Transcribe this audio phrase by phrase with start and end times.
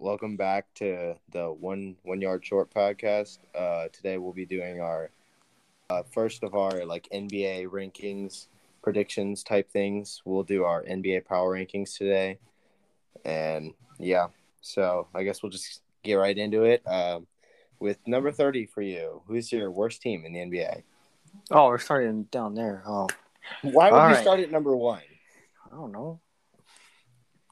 [0.00, 3.38] welcome back to the one one yard short podcast.
[3.54, 5.10] Uh, today we'll be doing our
[5.90, 8.46] uh, first of our like NBA rankings
[8.82, 10.22] predictions type things.
[10.24, 12.38] We'll do our NBA power rankings today,
[13.24, 14.28] and yeah,
[14.60, 16.82] so I guess we'll just get right into it.
[16.86, 17.26] Um,
[17.78, 20.82] with number thirty for you, who's your worst team in the NBA?
[21.50, 22.82] Oh, we're starting down there.
[22.86, 23.08] Oh,
[23.62, 24.22] Why would All you right.
[24.22, 25.02] start at number one?
[25.70, 26.20] I don't know.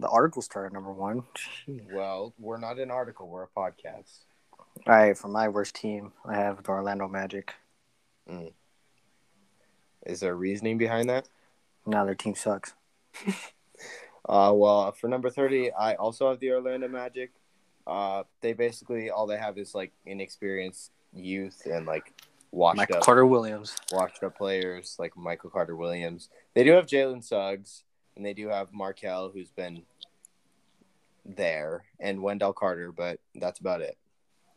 [0.03, 1.23] The article started number one.
[1.93, 4.25] Well, we're not an article; we're a podcast.
[4.59, 7.55] All right, for my worst team, I have the Orlando Magic.
[10.05, 11.29] Is there reasoning behind that?
[11.87, 12.75] Now their team sucks.
[14.29, 17.33] Uh, well, for number 30, I also have the Orlando Magic.
[17.89, 22.13] Uh, they basically, all they have is like inexperienced youth and like
[22.53, 23.77] washed Michael up, Carter Williams.
[23.91, 26.29] washed up players like Michael Carter Williams.
[26.55, 27.83] They do have Jalen Suggs
[28.17, 29.83] and they do have Markelle, who's been
[31.25, 33.97] there, and Wendell Carter, but that's about it.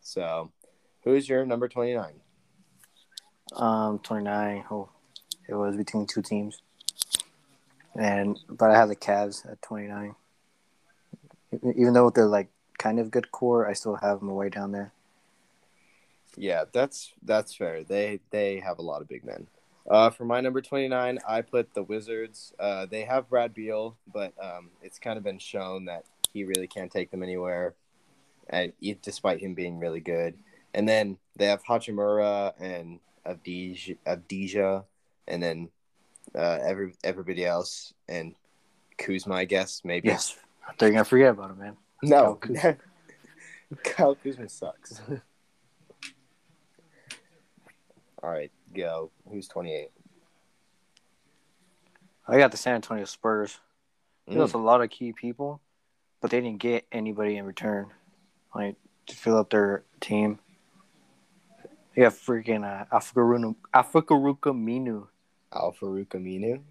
[0.01, 0.51] So,
[1.03, 2.13] who's your number 29?
[3.53, 4.65] Um, 29.
[4.71, 4.89] Oh,
[5.47, 6.61] it was between two teams.
[7.97, 10.15] And but I have the Cavs at 29.
[11.53, 14.71] E- Even though they're like kind of good core, I still have them way down
[14.71, 14.91] there.
[16.37, 17.83] Yeah, that's that's fair.
[17.83, 19.47] They they have a lot of big men.
[19.89, 22.53] Uh, for my number twenty nine, I put the Wizards.
[22.59, 26.03] Uh, they have Brad Beal, but um, it's kind of been shown that
[26.35, 27.73] he really can't take them anywhere,
[28.49, 30.35] and e- despite him being really good.
[30.73, 34.83] And then they have Hachimura and Avdija, Avdija
[35.27, 35.69] and then
[36.35, 38.35] uh, every everybody else and
[38.97, 40.09] Kuzma, I guess maybe.
[40.09, 40.37] Yes,
[40.77, 41.77] they're gonna forget about him, man.
[42.03, 42.77] No, Kyle Kuzma.
[43.83, 45.01] Kyle Kuzma sucks.
[48.21, 49.11] All right, go.
[49.29, 49.89] Who's 28?
[52.27, 53.59] I got the San Antonio Spurs.
[54.27, 54.33] Mm.
[54.33, 55.61] They lost a lot of key people,
[56.25, 57.85] but they didn't get anybody in return,
[58.55, 60.39] like to fill up their team.
[61.95, 65.05] They got freaking uh, Afrikaruka Afrikaruka Minu.
[65.53, 66.61] Alpha Minu.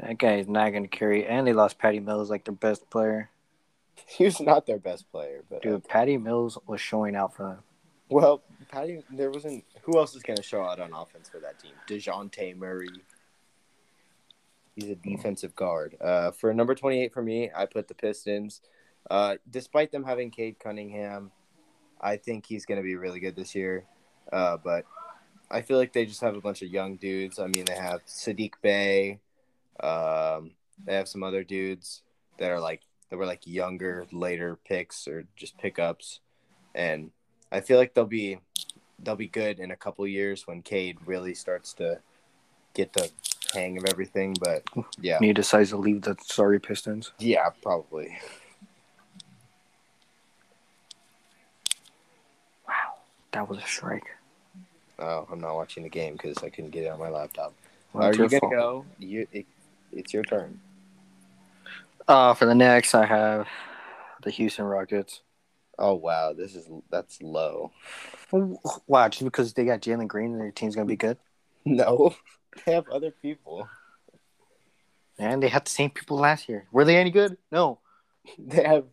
[0.00, 1.26] That guy is not going to carry.
[1.26, 3.28] And they lost Patty Mills, like their best player.
[4.06, 7.58] He was not their best player, but Dude, Patty Mills was showing out for them.
[8.08, 9.62] well, Patty, there wasn't.
[9.82, 11.72] Who else is going to show out on offense for that team?
[11.86, 12.88] Dejounte Murray.
[14.74, 15.98] He's a defensive guard.
[16.00, 18.62] Uh, for number 28 for me, I put the Pistons.
[19.10, 21.30] Uh, despite them having Cade Cunningham,
[22.00, 23.84] I think he's going to be really good this year.
[24.32, 24.84] Uh, but
[25.50, 27.38] I feel like they just have a bunch of young dudes.
[27.38, 29.20] I mean, they have Saddiq Bey.
[29.80, 30.52] Um,
[30.84, 32.02] they have some other dudes
[32.38, 32.80] that are like
[33.10, 36.20] that were like younger, later picks or just pickups,
[36.74, 37.10] and
[37.50, 38.38] I feel like they'll be
[39.02, 42.00] they'll be good in a couple years when Cade really starts to
[42.74, 43.10] get the
[43.52, 44.34] hang of everything.
[44.40, 44.64] But
[45.00, 47.12] yeah, he decides to leave the sorry Pistons.
[47.18, 48.16] yeah, probably.
[52.66, 52.94] Wow,
[53.32, 54.06] that was a strike.
[54.98, 57.54] Oh, I'm not watching the game because I couldn't get it on my laptop.
[57.92, 58.52] Well, Are you gonna fault.
[58.52, 58.86] go?
[58.98, 59.46] You, it,
[59.92, 60.60] it's your turn.
[62.08, 63.46] Uh, for the next, I have
[64.22, 65.20] the Houston Rockets.
[65.78, 67.72] Oh wow, this is that's low.
[68.86, 71.16] Wow, just because they got Jalen Green and their team's gonna be good,
[71.64, 72.14] No,
[72.66, 73.68] they have other people.
[75.18, 76.66] and they had the same people last year.
[76.72, 77.36] Were they any good?
[77.50, 77.78] No.
[78.38, 78.84] They have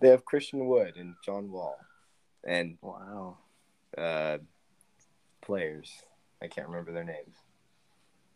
[0.00, 1.78] they have Christian Wood and John Wall,
[2.44, 3.38] and Wow.
[3.96, 4.38] Uh,
[5.40, 5.90] players.
[6.42, 7.36] I can't remember their names.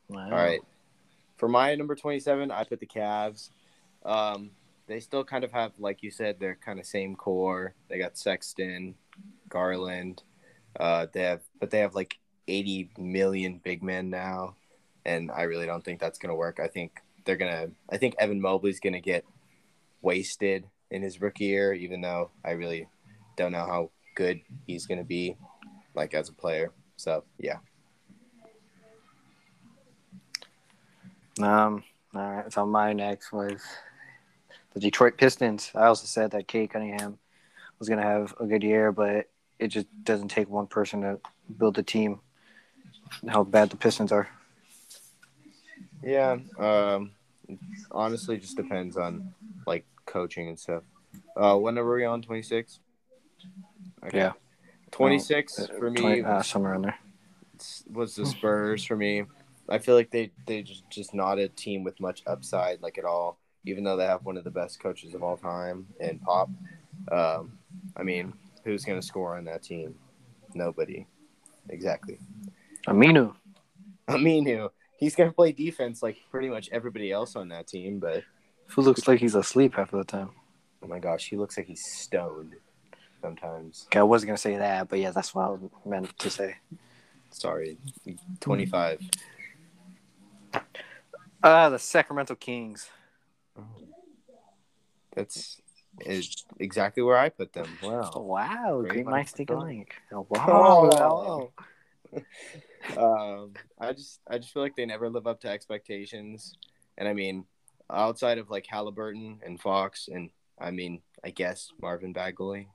[0.08, 0.24] wow.
[0.24, 0.60] All right.
[1.36, 3.50] For my number 27, I put the Cavs.
[4.04, 4.50] Um,
[4.86, 7.74] they still kind of have, like you said, they're kind of same core.
[7.88, 8.94] They got Sexton,
[9.48, 10.22] Garland.
[10.78, 12.18] Uh, they have, but they have like
[12.48, 14.56] 80 million big men now,
[15.04, 16.58] and I really don't think that's gonna work.
[16.60, 17.68] I think they're gonna.
[17.88, 19.24] I think Evan Mobley's gonna get
[20.00, 22.88] wasted in his rookie year, even though I really
[23.36, 25.36] don't know how good he's gonna be,
[25.98, 26.72] like as a player.
[26.96, 27.58] So yeah.
[31.40, 31.84] Um.
[32.14, 32.52] All right.
[32.52, 33.60] So my next was
[34.72, 35.70] the Detroit Pistons.
[35.74, 37.18] I also said that Cade Cunningham
[37.78, 39.28] was gonna have a good year, but
[39.58, 41.20] it just doesn't take one person to
[41.58, 42.20] build a team.
[43.28, 44.28] How bad the Pistons are.
[46.02, 46.38] Yeah.
[46.58, 47.12] Um,
[47.90, 49.34] honestly, just depends on
[49.66, 50.82] like coaching and stuff.
[51.36, 52.22] Uh, number are we on?
[52.22, 52.80] Twenty six.
[54.12, 54.32] Yeah.
[54.90, 56.98] Twenty six for me 20, uh, was, somewhere in there.
[57.92, 59.24] was the Spurs for me.
[59.68, 63.04] I feel like they they just just not a team with much upside like at
[63.04, 63.38] all.
[63.64, 66.48] Even though they have one of the best coaches of all time in Pop.
[67.10, 67.58] Um,
[67.96, 68.32] I mean,
[68.64, 69.94] who's going to score on that team?
[70.54, 71.06] Nobody.
[71.68, 72.18] Exactly.
[72.86, 73.34] Aminu.
[74.08, 74.70] Aminu.
[74.98, 78.24] He's going to play defense like pretty much everybody else on that team, but
[78.68, 80.30] Who looks like he's asleep half of the time.
[80.82, 82.54] oh my gosh, he looks like he's stoned.
[83.20, 83.86] Sometimes.
[83.88, 86.56] Okay, I wasn't gonna say that, but yeah, that's what I meant to say.
[87.30, 87.78] Sorry,
[88.40, 89.00] twenty five.
[91.42, 92.90] Uh the Sacramento Kings.
[95.14, 95.60] That's
[96.00, 97.66] is exactly where I put them.
[97.82, 98.12] Oh, Wow.
[98.16, 99.94] wow, Great great minds minds think think alike.
[100.12, 101.50] Oh, Oh.
[102.14, 102.22] wow.
[102.96, 106.54] um, I just I just feel like they never live up to expectations,
[106.96, 107.44] and I mean,
[107.90, 112.68] outside of like Halliburton and Fox, and I mean, I guess Marvin Bagley,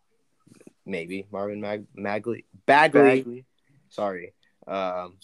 [0.85, 3.01] maybe Marvin Mag- Magley Bagley.
[3.01, 3.45] Bagley.
[3.89, 4.33] Sorry,
[4.67, 5.17] um,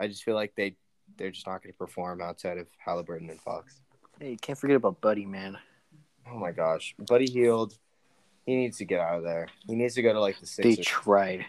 [0.00, 0.76] I just feel like they
[1.16, 3.80] they're just not going to perform outside of Halliburton and Fox.
[4.20, 5.56] Hey, you can't forget about Buddy, man.
[6.30, 7.76] Oh my gosh, Buddy Hield,
[8.44, 9.48] he needs to get out of there.
[9.66, 10.86] He needs to go to like the They Sixers.
[10.86, 11.46] tried.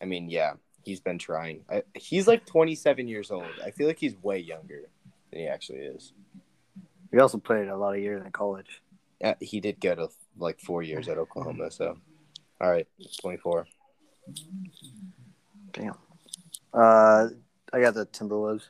[0.00, 0.54] I mean, yeah,
[0.84, 1.64] he's been trying.
[1.70, 3.46] I, he's like 27 years old.
[3.64, 4.80] I feel like he's way younger
[5.30, 6.12] than he actually is.
[7.12, 8.82] He also played a lot of years in college.
[9.22, 11.70] Uh, he did go to like four years at Oklahoma.
[11.70, 11.98] So,
[12.62, 12.86] all right,
[13.20, 13.66] 24.
[15.72, 15.94] Damn.
[16.72, 17.28] Uh,
[17.72, 18.62] I got the Timberwolves.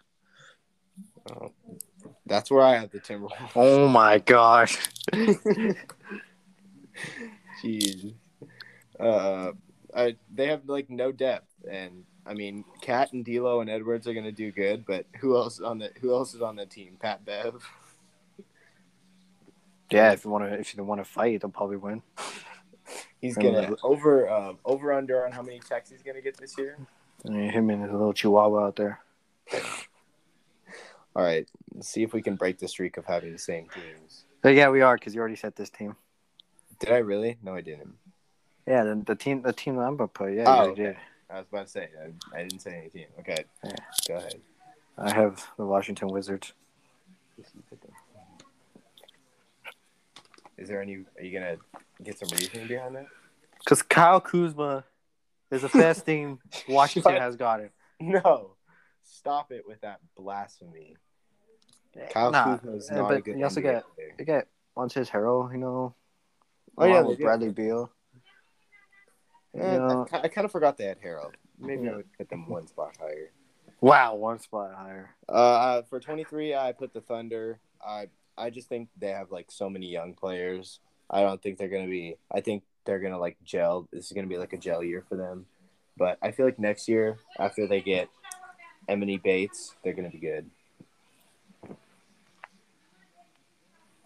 [1.30, 1.52] Oh,
[2.24, 3.50] that's where I have the Timberwolves.
[3.54, 4.78] Oh my gosh.
[7.62, 8.14] Jeez.
[8.98, 9.52] Uh,
[9.94, 14.14] I, they have like no depth, and I mean, KAT and D'Lo and Edwards are
[14.14, 16.96] gonna do good, but who else on the who else is on the team?
[17.00, 17.62] Pat Bev.
[19.90, 22.02] yeah, if you want to, if you want to fight, they'll probably win.
[23.22, 26.76] He's gonna over um, over under on how many checks he's gonna get this year.
[27.24, 28.98] I mean, him and his little chihuahua out there.
[31.14, 34.24] All right, let's see if we can break the streak of having the same teams.
[34.42, 35.94] But yeah, we are because you already said this team.
[36.80, 37.38] Did I really?
[37.44, 37.94] No, I didn't.
[38.66, 40.32] Yeah, the, the team, the team that I'm gonna put.
[40.32, 40.82] Yeah, Oh, okay.
[40.82, 40.96] did.
[41.30, 43.06] I was about to say I, I didn't say any team.
[43.20, 43.76] Okay, Yeah.
[44.08, 44.40] go ahead.
[44.98, 46.54] I have the Washington Wizards.
[50.58, 51.04] Is there any?
[51.18, 51.56] Are you gonna
[52.02, 53.06] get some reasoning behind that?
[53.58, 54.84] Because Kyle Kuzma
[55.50, 56.38] is the best thing
[56.68, 57.70] Washington has gotten.
[58.00, 58.52] No,
[59.04, 60.96] stop it with that blasphemy.
[62.10, 63.38] Kyle Nah, Kuzma is uh, not but a good.
[63.38, 64.14] you also NBA got- player.
[64.18, 64.44] They got
[64.76, 65.94] Montez Harrell, you know.
[66.78, 67.18] Oh, yeah, with.
[67.20, 67.90] Bradley Beal.
[69.54, 70.04] Eh, Yeah.
[70.12, 71.30] I, I kind of forgot they had Harrell.
[71.58, 71.92] Maybe Yeah.
[71.92, 73.30] I would put them one spot higher.
[73.80, 75.14] Wow, one spot higher.
[75.28, 77.60] Uh, uh, for 23, I put the Thunder.
[77.84, 78.06] I
[78.36, 80.80] I just think they have like so many young players.
[81.10, 82.16] I don't think they're gonna be.
[82.30, 83.88] I think they're gonna like gel.
[83.92, 85.46] This is gonna be like a gel year for them.
[85.96, 88.08] But I feel like next year, after they get
[88.88, 90.50] Emoni Bates, they're gonna be good.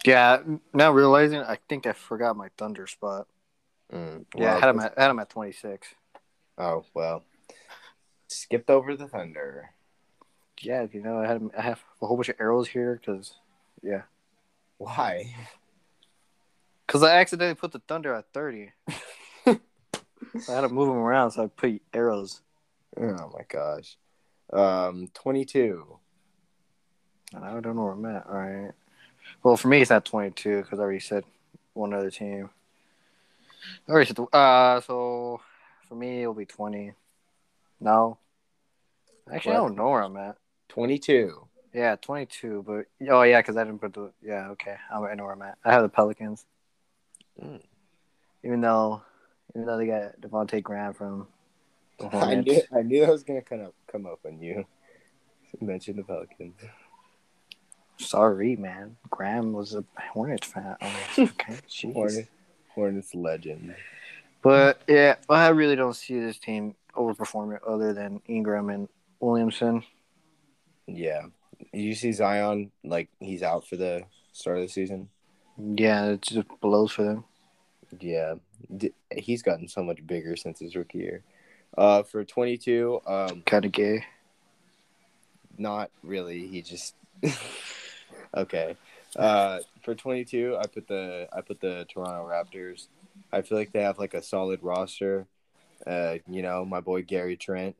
[0.04, 0.42] Yeah,
[0.72, 3.26] now realizing, I think I forgot my Thunder spot.
[3.92, 5.88] Mm, Yeah, I had him at, had him at 26.
[6.58, 7.24] Oh well,
[8.28, 9.70] skipped over the Thunder.
[10.60, 13.34] Yeah, you know, I had him, I have a whole bunch of arrows here because,
[13.82, 14.02] yeah,
[14.78, 15.34] Why?
[16.86, 18.72] because I accidentally put the Thunder at 30.
[18.86, 18.94] so
[20.48, 22.40] I had to move them around, so I put arrows.
[22.98, 23.96] Oh my gosh.
[24.52, 25.98] Um, 22.
[27.34, 28.26] And I don't know where I'm at.
[28.26, 28.72] All right.
[29.42, 31.24] Well, for me, it's not 22 because I already said
[31.72, 32.50] one other team.
[33.88, 35.40] I already said, the, uh, so
[35.88, 36.92] for me, it'll be 20.
[37.80, 38.18] No.
[39.30, 40.36] Actually, I don't know where I'm at.
[40.68, 41.46] 22.
[41.76, 44.48] Yeah, 22, but oh yeah, because I didn't put the yeah.
[44.52, 45.58] Okay, I I know where I'm at.
[45.62, 46.46] I have the Pelicans,
[47.38, 47.60] Mm.
[48.42, 49.02] even though
[49.54, 51.26] even though they got Devontae Graham from
[52.12, 54.64] I knew I knew that was gonna kind of come up on you
[55.60, 56.54] Mention the Pelicans.
[57.98, 58.96] Sorry, man.
[59.10, 60.76] Graham was a Hornets fan.
[60.80, 61.92] Oh, okay, jeez.
[61.92, 62.28] Hornets,
[62.74, 63.74] Hornets legend.
[64.40, 68.88] But yeah, I really don't see this team overperforming other than Ingram and
[69.20, 69.82] Williamson.
[70.86, 71.26] Yeah.
[71.72, 75.08] You see Zion like he's out for the start of the season.
[75.58, 77.24] Yeah, it just blows for them.
[78.00, 78.34] Yeah,
[78.76, 81.22] D- he's gotten so much bigger since his rookie year.
[81.78, 84.04] Uh, for 22, um, Kind of gay.
[85.58, 86.46] not really.
[86.46, 86.94] He just
[88.36, 88.76] okay.
[89.14, 92.88] Uh, for 22, I put the I put the Toronto Raptors.
[93.32, 95.26] I feel like they have like a solid roster.
[95.86, 97.76] Uh, you know, my boy Gary Trent,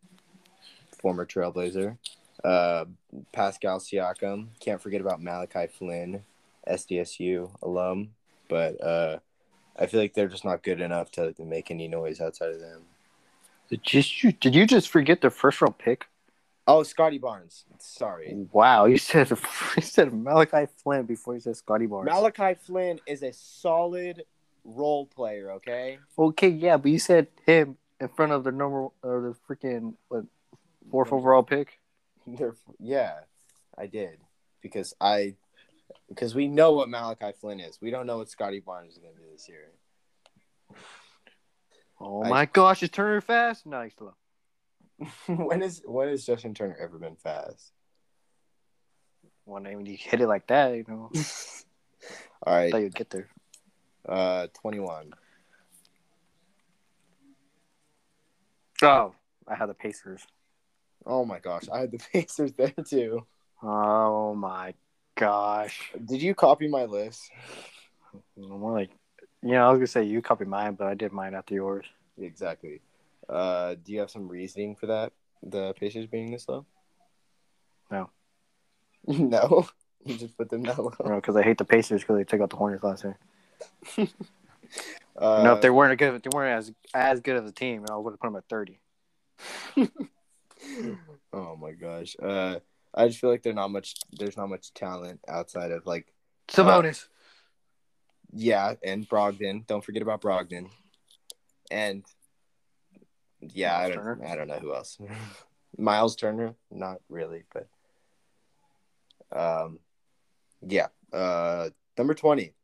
[1.01, 1.97] former Trailblazer.
[2.45, 2.85] Uh,
[3.33, 4.49] Pascal Siakam.
[4.61, 6.23] Can't forget about Malachi Flynn,
[6.69, 8.11] SDSU alum.
[8.49, 9.19] But uh,
[9.79, 12.61] I feel like they're just not good enough to, to make any noise outside of
[12.61, 12.83] them.
[13.69, 16.07] Did you did you just forget the first round pick?
[16.69, 17.65] Oh, Scottie Barnes.
[17.79, 18.47] Sorry.
[18.53, 19.31] Wow, you said
[19.77, 22.09] you said Malachi Flynn before you said Scottie Barnes.
[22.09, 24.25] Malachi Flynn is a solid
[24.65, 25.99] role player, okay?
[26.19, 30.25] okay, yeah, but you said him in front of the number or the freaking what
[30.91, 31.79] fourth overall pick.
[32.27, 33.21] They're, yeah,
[33.79, 34.19] I did.
[34.63, 35.35] Because I
[36.09, 37.79] because we know what Malachi Flynn is.
[37.81, 39.71] We don't know what Scottie Barnes is gonna do this year.
[42.01, 43.65] Oh I- my gosh, is Turner fast?
[43.67, 44.15] Nice slow.
[45.37, 47.73] when is when has Justin Turner ever been fast?
[49.45, 51.11] One day when you hit it like that, you know,
[52.43, 53.29] All right, I thought you'd get there.
[54.09, 55.13] uh, twenty-one.
[58.83, 59.15] Oh,
[59.47, 60.27] I had the Pacers.
[61.07, 63.25] Oh my gosh, I had the Pacers there too.
[63.63, 64.75] Oh my
[65.15, 65.93] gosh.
[66.05, 67.31] Did you copy my list?
[68.37, 68.91] More like,
[69.43, 71.87] you know, I was gonna say you copied mine, but I did mine after yours.
[72.19, 72.81] Exactly.
[73.29, 75.13] Uh, do you have some reasoning for that?
[75.43, 76.67] The Pacers being this low?
[77.91, 78.11] No.
[79.07, 79.67] no.
[80.05, 80.93] You just put them that low.
[81.05, 83.19] Know, because I hate the Pacers because they took out the Hornets last year.
[85.19, 87.87] Uh, know, if they weren't good, if they weren't as as good as a team,
[87.91, 88.81] I would have put them at thirty.
[91.33, 92.17] Oh my gosh.
[92.23, 92.61] Uh,
[92.95, 93.95] I just feel like they're not much.
[94.13, 96.13] There's not much talent outside of like
[96.49, 97.09] Sabonis.
[98.33, 99.67] yeah, and Brogdon.
[99.67, 100.71] Don't forget about Brogdon.
[101.71, 102.05] And
[103.41, 103.99] yeah, I don't.
[103.99, 104.27] Turner?
[104.27, 104.99] I don't know who else.
[105.79, 107.69] Miles Turner, not really, but
[109.39, 109.79] um,
[110.67, 110.87] yeah.
[111.13, 111.69] Uh,
[111.99, 112.55] number twenty.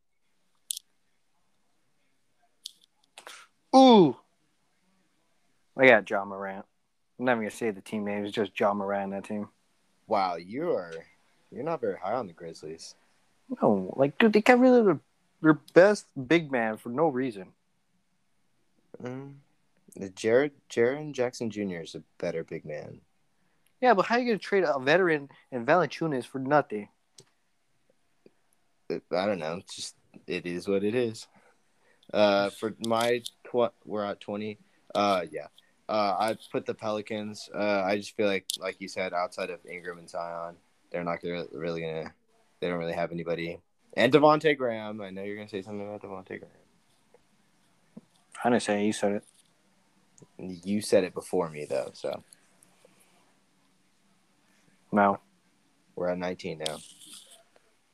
[3.75, 4.16] Ooh.
[5.76, 6.66] I got Ja Morant.
[7.23, 8.25] I'm not even gonna say the team name.
[8.25, 9.12] It's just Ja Morant.
[9.12, 9.49] That team.
[10.09, 10.93] Wow, you are.
[11.52, 12.97] You're not very high on the Grizzlies.
[13.62, 15.00] No, like dude, they got rid of their,
[15.41, 17.52] their best big man for no reason.
[19.00, 19.35] Mm.
[19.95, 21.83] The Jared Jaren Jackson Jr.
[21.83, 23.00] is a better big man.
[23.81, 26.88] Yeah, but how are you gonna trade a veteran and Valanciunas for nothing?
[28.91, 29.59] I don't know.
[29.59, 29.95] It's just
[30.26, 31.29] it is what it is.
[32.12, 34.59] Uh, for my tw- we're at twenty.
[34.93, 35.47] Uh, yeah.
[35.89, 37.51] Uh, I put the Pelicans.
[37.55, 40.57] Uh, I just feel like, like you said, outside of Ingram and Zion,
[40.91, 42.12] they're not gonna, really gonna.
[42.61, 43.59] They don't really have anybody.
[43.95, 45.01] And Devonte Graham.
[45.01, 46.49] I know you're gonna say something about Devonte Graham.
[48.45, 49.25] I didn't say you said it.
[50.65, 52.23] You said it before me though, so
[54.91, 55.19] No,
[55.95, 56.79] we're at 19 now.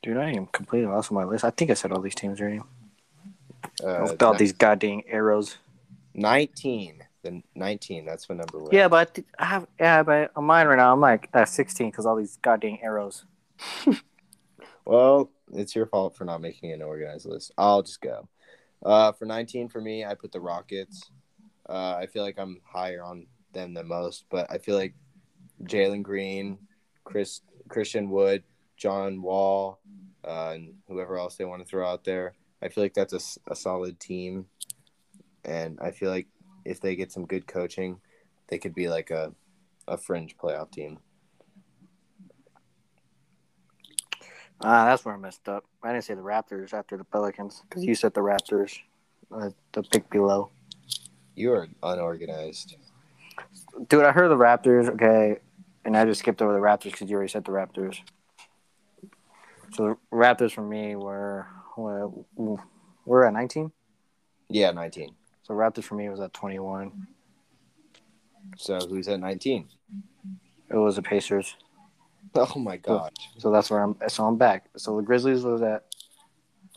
[0.01, 1.43] dude, I am completely lost on my list.
[1.43, 2.61] I think I said all these teams already.
[3.83, 5.57] Uh, all these goddamn arrows.
[6.13, 7.03] 19.
[7.21, 8.05] The 19.
[8.05, 11.01] That's what number we're Yeah, but I, have yeah, but on mine right now I'm
[11.01, 13.25] like at 16 because all these goddamn arrows.
[14.89, 17.51] Well, it's your fault for not making an organized list.
[17.59, 18.27] I'll just go.
[18.83, 21.11] Uh, for 19 for me, I put the Rockets.
[21.69, 24.95] Uh, I feel like I'm higher on them than most, but I feel like
[25.63, 26.57] Jalen Green,
[27.03, 28.41] Chris Christian Wood,
[28.77, 29.79] John Wall,
[30.27, 32.33] uh, and whoever else they want to throw out there.
[32.63, 34.47] I feel like that's a, a solid team,
[35.45, 36.25] and I feel like
[36.69, 37.99] if they get some good coaching,
[38.47, 39.33] they could be like a
[39.87, 40.99] a fringe playoff team.
[44.61, 45.65] Ah, that's where I messed up.
[45.81, 48.77] I didn't say the Raptors after the Pelicans because you said the Raptors,
[49.31, 50.51] uh, the pick below.
[51.35, 52.75] You are unorganized.
[53.87, 54.89] Dude, I heard the Raptors.
[54.89, 55.39] Okay,
[55.85, 57.99] and I just skipped over the Raptors because you already said the Raptors.
[59.73, 61.47] So the Raptors for me were
[61.77, 62.25] well,
[63.05, 63.71] we're at 19.
[64.49, 65.15] Yeah, 19.
[65.49, 67.07] So Raptors for me was at 21.
[68.55, 69.67] So who's at 19?
[70.69, 71.55] It was the Pacers.
[72.35, 73.13] Oh my gosh.
[73.39, 73.95] So that's where I'm.
[74.09, 74.69] So I'm back.
[74.77, 75.85] So the Grizzlies was at.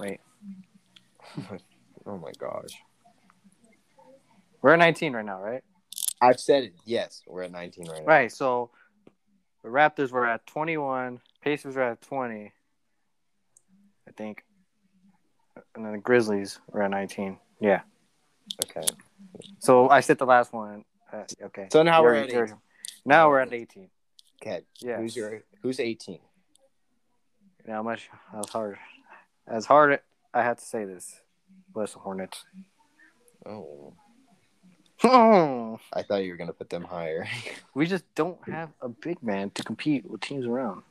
[0.01, 0.21] Wait,
[2.07, 2.71] Oh my gosh.
[4.63, 5.63] we're at 19 right now, right?
[6.23, 6.73] I've said it.
[6.87, 8.07] Yes, we're at 19 right now.
[8.07, 8.33] Right.
[8.33, 8.71] So
[9.63, 11.21] the Raptors were at 21.
[11.43, 12.51] Pacers were at 20.
[14.09, 14.43] I think.
[15.75, 17.37] And then the Grizzlies were at 19.
[17.61, 17.83] Yeah.
[18.65, 18.87] Okay.
[19.59, 20.85] So I said the last one.
[21.13, 21.69] Uh, okay.
[21.73, 22.57] So now we're You're- at 18.
[23.05, 23.89] Now we're at 18.
[24.41, 24.63] Okay.
[24.81, 24.99] Yeah.
[24.99, 26.15] Who's your who's 18?
[26.15, 26.21] You
[27.69, 28.09] know how much?
[28.39, 28.79] As hard.
[29.47, 30.01] As hard
[30.35, 31.21] I had to say this.
[31.75, 32.45] Was the Hornets.
[33.47, 33.95] Oh.
[35.03, 37.27] we I thought you were gonna put them higher.
[37.75, 40.83] We just don't have a big man to compete with teams around.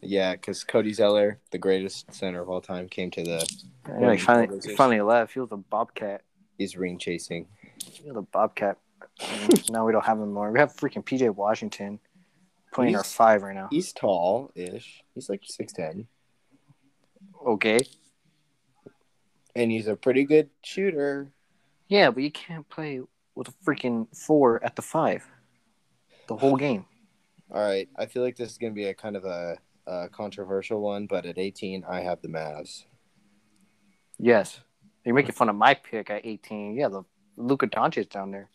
[0.00, 3.46] yeah, because Cody Zeller, the greatest center of all time, came to the
[3.84, 5.34] And like finally, finally left.
[5.34, 6.22] He was a Bobcat.
[6.62, 7.46] He's ring chasing.
[7.84, 8.78] He was a Bobcat.
[9.70, 10.50] Now we don't have him anymore.
[10.50, 11.98] We have freaking PJ Washington
[12.72, 13.68] playing our five right now.
[13.70, 15.02] He's tall ish.
[15.14, 16.06] He's like six ten.
[17.46, 17.80] Okay.
[19.54, 21.30] And he's a pretty good shooter.
[21.88, 23.00] Yeah, but you can't play
[23.34, 25.26] with a freaking four at the five.
[26.28, 26.86] The whole game.
[27.52, 27.88] All right.
[27.96, 31.26] I feel like this is gonna be a kind of a, a controversial one, but
[31.26, 32.84] at 18, I have the Mavs.
[34.18, 34.60] Yes.
[35.04, 36.76] You're making fun of my pick at 18.
[36.76, 37.02] Yeah, the
[37.36, 38.48] Luka Doncic down there.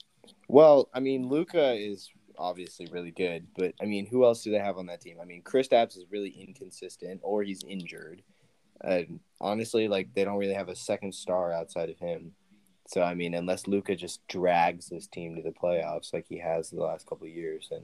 [0.47, 4.59] Well, I mean, Luka is obviously really good, but I mean, who else do they
[4.59, 5.17] have on that team?
[5.21, 8.21] I mean, Kristaps is really inconsistent, or he's injured.
[8.81, 12.33] And honestly, like they don't really have a second star outside of him.
[12.87, 16.69] So I mean, unless Luka just drags this team to the playoffs like he has
[16.69, 17.83] the last couple of years, then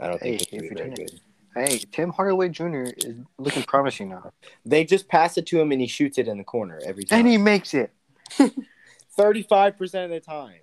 [0.00, 1.20] I don't Hey, think it's if be you're very good.
[1.54, 2.84] Hey, Tim Hardaway Jr.
[2.96, 4.30] is looking promising now,
[4.64, 7.20] They just pass it to him and he shoots it in the corner every time.
[7.20, 7.92] and he makes it.
[9.16, 10.60] Thirty-five percent of the time.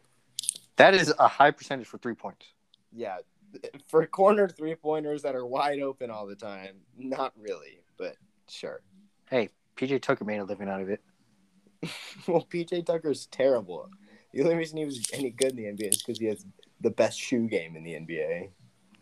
[0.78, 2.46] That is a high percentage for three points.
[2.94, 3.18] Yeah,
[3.88, 8.16] for corner three pointers that are wide open all the time, not really, but
[8.50, 8.82] sure.
[9.30, 11.02] Hey, PJ Tucker made a living out of it.
[12.28, 13.90] well, PJ Tucker's terrible.
[14.34, 16.46] The only reason he was any good in the NBA is because he has
[16.82, 18.50] the best shoe game in the NBA.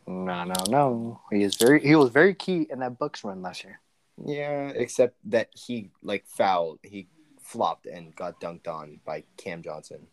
[0.08, 1.22] No, no, no.
[1.32, 1.82] He is very.
[1.82, 3.80] He was very key in that Bucks run last year.
[4.24, 7.08] Yeah, except that he like fouled, he
[7.42, 10.08] flopped and got dunked on by Cam Johnson.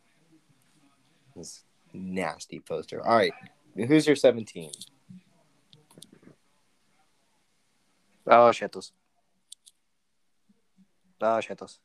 [1.36, 3.04] This nasty poster.
[3.06, 3.32] All right,
[3.76, 4.70] who's your seventeen?
[8.26, 8.92] Oh, Chetos.
[11.20, 11.78] Oh, Chetos.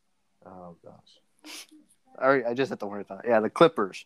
[0.45, 1.53] Oh gosh.
[2.21, 3.25] All right, I just hit the word thought.
[3.27, 4.05] Yeah, the Clippers.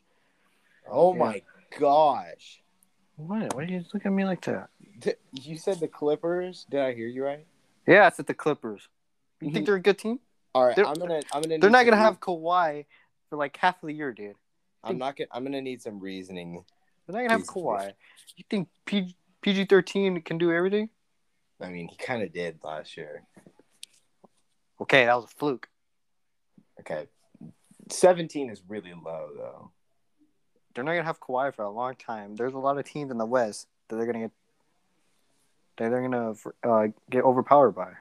[0.90, 1.20] Oh Yeah.
[1.20, 1.42] my
[1.80, 2.61] gosh.
[3.28, 3.54] What?
[3.56, 4.70] Why do you look at me like that?
[5.32, 6.66] You said the Clippers.
[6.70, 7.46] Did I hear you right?
[7.88, 8.88] Yeah, I said the Clippers.
[9.42, 9.66] You think mm-hmm.
[9.66, 10.20] they're a good team?
[10.54, 11.22] All right, They're- I'm gonna.
[11.34, 11.60] I'm gonna.
[11.60, 12.86] They're not gonna re- have Kawhi
[13.30, 14.36] for like half of the year, dude.
[14.84, 15.28] I'm not gonna.
[15.32, 16.64] I'm gonna need some reasoning.
[17.08, 17.94] They're not gonna have Kawhi.
[18.36, 20.90] You think P- PG thirteen can do everything?
[21.62, 23.24] I mean, he kind of did last year.
[24.82, 25.70] Okay, that was a fluke.
[26.80, 27.08] Okay,
[27.92, 29.72] 17 is really low though.
[30.74, 32.36] They're not gonna have Kawhi for a long time.
[32.36, 34.32] There's a lot of teams in the West that they're gonna get.
[35.78, 37.94] That they're gonna uh, get overpowered by.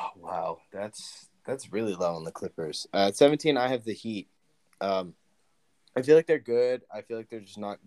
[0.00, 2.86] Oh, wow, that's that's really low on the Clippers.
[2.92, 4.28] Uh, at 17, I have the Heat.
[4.80, 5.14] Um,
[5.96, 6.82] I feel like they're good.
[6.92, 7.78] I feel like they're just not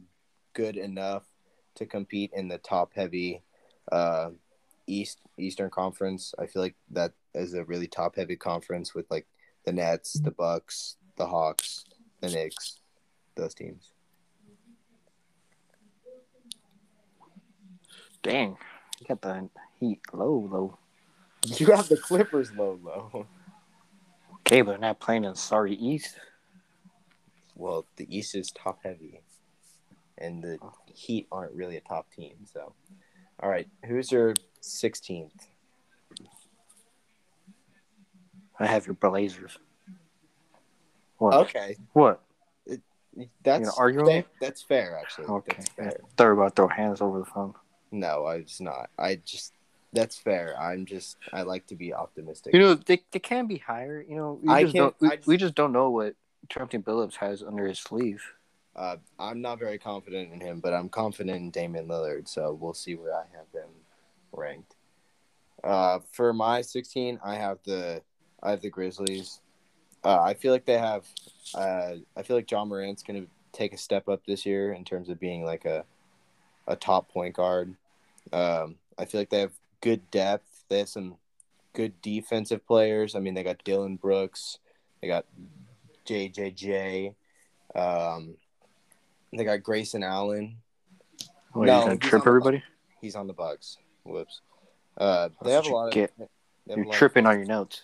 [0.54, 1.24] good enough
[1.76, 3.44] to compete in the top heavy
[3.92, 4.30] uh,
[4.88, 6.34] East Eastern Conference.
[6.40, 9.28] I feel like that is a really top heavy conference with like
[9.66, 11.86] the Nets, the Bucks, the Hawks,
[12.22, 12.80] the Knicks,
[13.36, 13.92] those teams.
[18.24, 18.58] Dang,
[19.00, 20.78] you got the Heat low, low.
[21.60, 23.28] You have the Clippers low low.
[24.42, 26.18] Okay, but they're not playing in sorry East.
[27.56, 29.22] Well, the East is top heavy,
[30.18, 30.74] and the oh.
[30.92, 32.34] Heat aren't really a top team.
[32.52, 32.74] So,
[33.42, 35.30] all right, who's your 16th?
[38.60, 39.58] I have your Blazers.
[41.18, 41.34] What?
[41.36, 42.25] Okay, What?
[43.44, 44.26] That's gonna argue with fair.
[44.42, 45.26] That's fair, actually.
[45.28, 45.56] Okay.
[45.58, 46.00] That's I fair.
[46.18, 47.54] thought you about throw hands over the phone.
[47.92, 48.90] No, I just not.
[48.98, 49.54] I just
[49.94, 50.60] that's fair.
[50.60, 52.54] I'm just I like to be optimistic.
[52.54, 54.04] You know, they, they can be higher.
[54.08, 56.16] You know, we I just can't- don't we, I just- we just don't know what
[56.50, 58.22] Trumpton Billups has under his sleeve.
[58.76, 62.28] Uh, I'm not very confident in him, but I'm confident in Damian Lillard.
[62.28, 63.70] So we'll see where I have them
[64.34, 64.76] ranked.
[65.64, 68.02] Uh, for my 16, I have the
[68.44, 69.40] I have the Grizzlies.
[70.06, 71.06] Uh, I feel like they have.
[71.54, 74.84] Uh, I feel like Ja Morant's going to take a step up this year in
[74.86, 75.84] terms of being like a
[76.68, 77.76] a top point guard.
[78.32, 80.64] Um, I feel like they have good depth.
[80.70, 81.16] They have some
[81.74, 83.16] good defensive players.
[83.16, 84.60] I mean, they got Dillon Brooks.
[85.02, 85.26] They got
[86.06, 87.14] JJJ.
[87.76, 88.36] Um,
[89.34, 90.58] they got Grayson Allen.
[91.54, 92.64] What, No, he's trip everybody?
[93.02, 93.78] He's on the Bucks.
[94.04, 94.42] Whoops.
[94.98, 96.10] Uh, they have a lot you of.
[96.18, 96.30] they have
[96.70, 97.84] a You're lot of- tripping on your notes.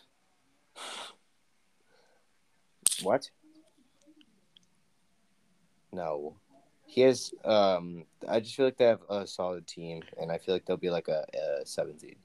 [3.03, 3.29] What?
[5.91, 6.35] No.
[6.85, 7.33] He has.
[7.45, 10.75] Um, I just feel like they have a solid team, and I feel like they'll
[10.75, 11.25] be like a,
[11.61, 12.17] a seven seed.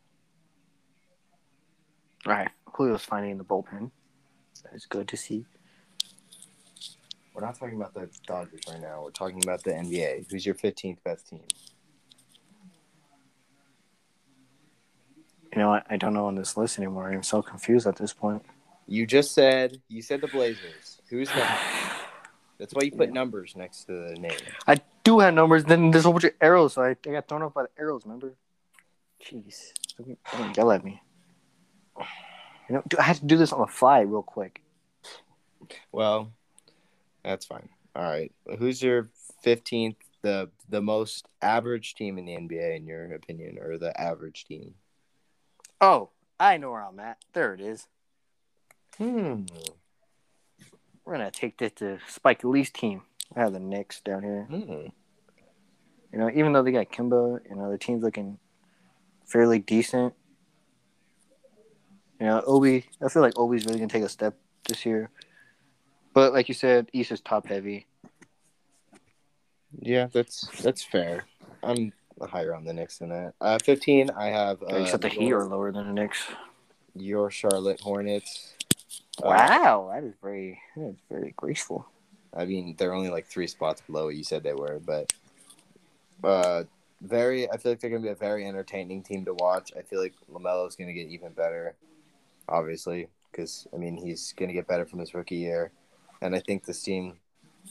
[2.26, 3.92] All right, Julio's finally in the bullpen.
[4.64, 5.46] That's good to see.
[7.32, 9.02] We're not talking about the Dodgers right now.
[9.04, 10.32] We're talking about the NBA.
[10.32, 11.44] Who's your fifteenth best team?
[15.52, 15.86] You know what?
[15.88, 17.12] I don't know on this list anymore.
[17.12, 18.44] I'm so confused at this point.
[18.86, 21.00] You just said you said the Blazers.
[21.08, 21.62] Who's next?
[22.58, 24.38] That's why you put numbers next to the name.
[24.66, 25.64] I do have numbers.
[25.64, 27.68] Then there's a whole bunch of arrows, so I, I got thrown off by the
[27.78, 28.02] arrows.
[28.06, 28.34] Remember?
[29.22, 31.02] Jeez, don't, don't yell at me.
[32.68, 34.62] You know, dude, I had to do this on the fly real quick.
[35.92, 36.32] Well,
[37.22, 37.68] that's fine.
[37.94, 38.32] All right.
[38.58, 39.08] Who's your
[39.42, 39.96] fifteenth?
[40.22, 44.74] The the most average team in the NBA, in your opinion, or the average team?
[45.80, 47.18] Oh, I know where I'm at.
[47.32, 47.86] There it is.
[48.98, 49.42] Hmm.
[51.04, 53.02] We're gonna take this to Spike Lee's team.
[53.34, 54.46] I have the Knicks down here.
[54.48, 54.86] Hmm.
[56.12, 58.38] You know, even though they got Kemba, you know, the team's looking
[59.26, 60.14] fairly decent.
[62.20, 64.34] You know, Obi, I feel like Obi's really gonna take a step
[64.68, 65.10] this year.
[66.14, 67.86] But like you said, East is top heavy.
[69.78, 71.24] Yeah, that's that's fair.
[71.62, 73.34] I'm higher on the Knicks than that.
[73.40, 74.10] Uh, fifteen.
[74.10, 74.62] I have.
[74.62, 76.24] Uh, Except the Heat are lower than the Knicks.
[76.94, 78.54] your Charlotte Hornets.
[79.22, 81.86] Uh, Wow, that is very that is very graceful.
[82.34, 85.12] I mean, they're only like three spots below what you said they were, but
[86.22, 86.64] uh,
[87.00, 87.50] very.
[87.50, 89.72] I feel like they're gonna be a very entertaining team to watch.
[89.76, 91.74] I feel like LaMelo's gonna get even better,
[92.48, 95.70] obviously, because I mean he's gonna get better from his rookie year,
[96.20, 97.14] and I think this team,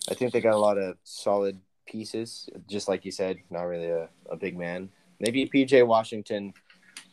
[0.09, 2.49] I think they got a lot of solid pieces.
[2.67, 4.89] Just like you said, not really a, a big man.
[5.19, 6.53] Maybe PJ Washington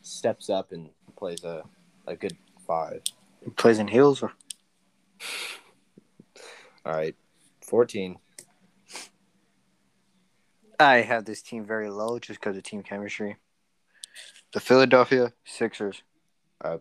[0.03, 1.63] steps up and plays a,
[2.07, 3.03] a good five.
[3.45, 4.33] He plays in heels or
[6.85, 7.15] All right,
[7.61, 8.19] fourteen.
[10.79, 13.37] I have this team very low just because of team chemistry.
[14.53, 16.03] The Philadelphia Sixers.
[16.61, 16.79] Uh,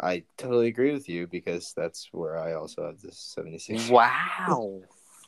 [0.00, 3.90] I totally agree with you because that's where I also have this 76.
[3.90, 4.80] Wow.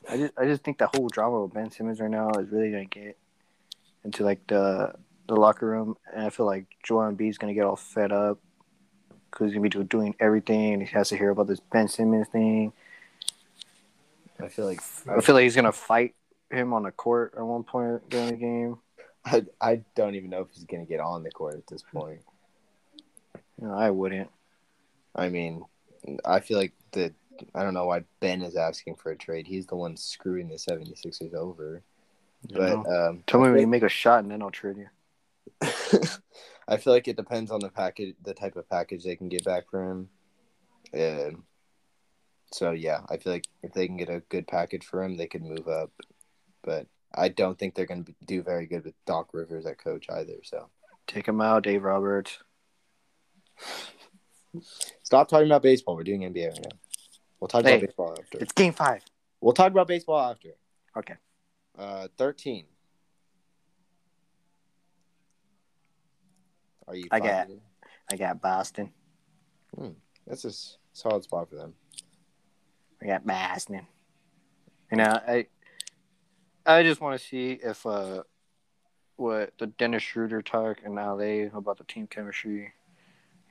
[0.09, 2.71] I just I just think the whole drama with Ben Simmons right now is really
[2.71, 3.19] gonna get
[4.05, 4.93] into like the
[5.29, 8.41] the locker room, and I feel like Joel Embiid's gonna get all fed up
[9.33, 11.89] because he's gonna be do- doing everything, and he has to hear about this Ben
[11.89, 12.73] Simmons thing.
[14.41, 16.15] I feel like I feel like he's gonna fight
[16.51, 18.79] him on the court at one point during the game.
[19.25, 21.83] I, I don't even know if he's going to get on the court at this
[21.83, 22.21] point.
[23.61, 24.29] Know, I wouldn't.
[25.15, 25.65] I mean,
[26.25, 27.13] I feel like the
[27.55, 29.47] I don't know why Ben is asking for a trade.
[29.47, 31.83] He's the one screwing the 76ers over.
[32.49, 33.09] you But know?
[33.11, 34.89] um, tell me when you make a shot, and then I'll trade you.
[36.69, 39.45] I feel like it depends on the package, the type of package they can get
[39.45, 40.09] back for him.
[40.93, 41.43] And
[42.53, 45.27] so yeah, I feel like if they can get a good package for him, they
[45.27, 45.91] could move up.
[46.63, 50.07] But I don't think they're going to do very good with Doc Rivers at coach
[50.11, 50.37] either.
[50.45, 50.69] So
[51.09, 52.39] Take him out, Dave Roberts.
[55.03, 55.97] stop talking about baseball.
[55.97, 56.79] We're doing NBA right now.
[57.41, 57.77] We'll talk Hey.
[57.77, 58.39] about baseball after.
[58.39, 59.03] It's game five.
[59.41, 60.51] We'll talk about baseball after.
[60.97, 61.15] Okay.
[61.77, 62.67] Uh, thirteen.
[66.89, 67.05] Are you?
[67.11, 67.49] I got-?
[68.11, 68.93] I got Boston.
[69.77, 69.91] Hmm,
[70.27, 70.53] That's a
[70.93, 71.75] solid spot for them.
[73.01, 73.87] I got Boston.
[74.91, 75.47] You know, I
[76.67, 78.23] I just want to see if uh
[79.17, 82.73] what the Dennis Schroeder talk in LA about the team chemistry,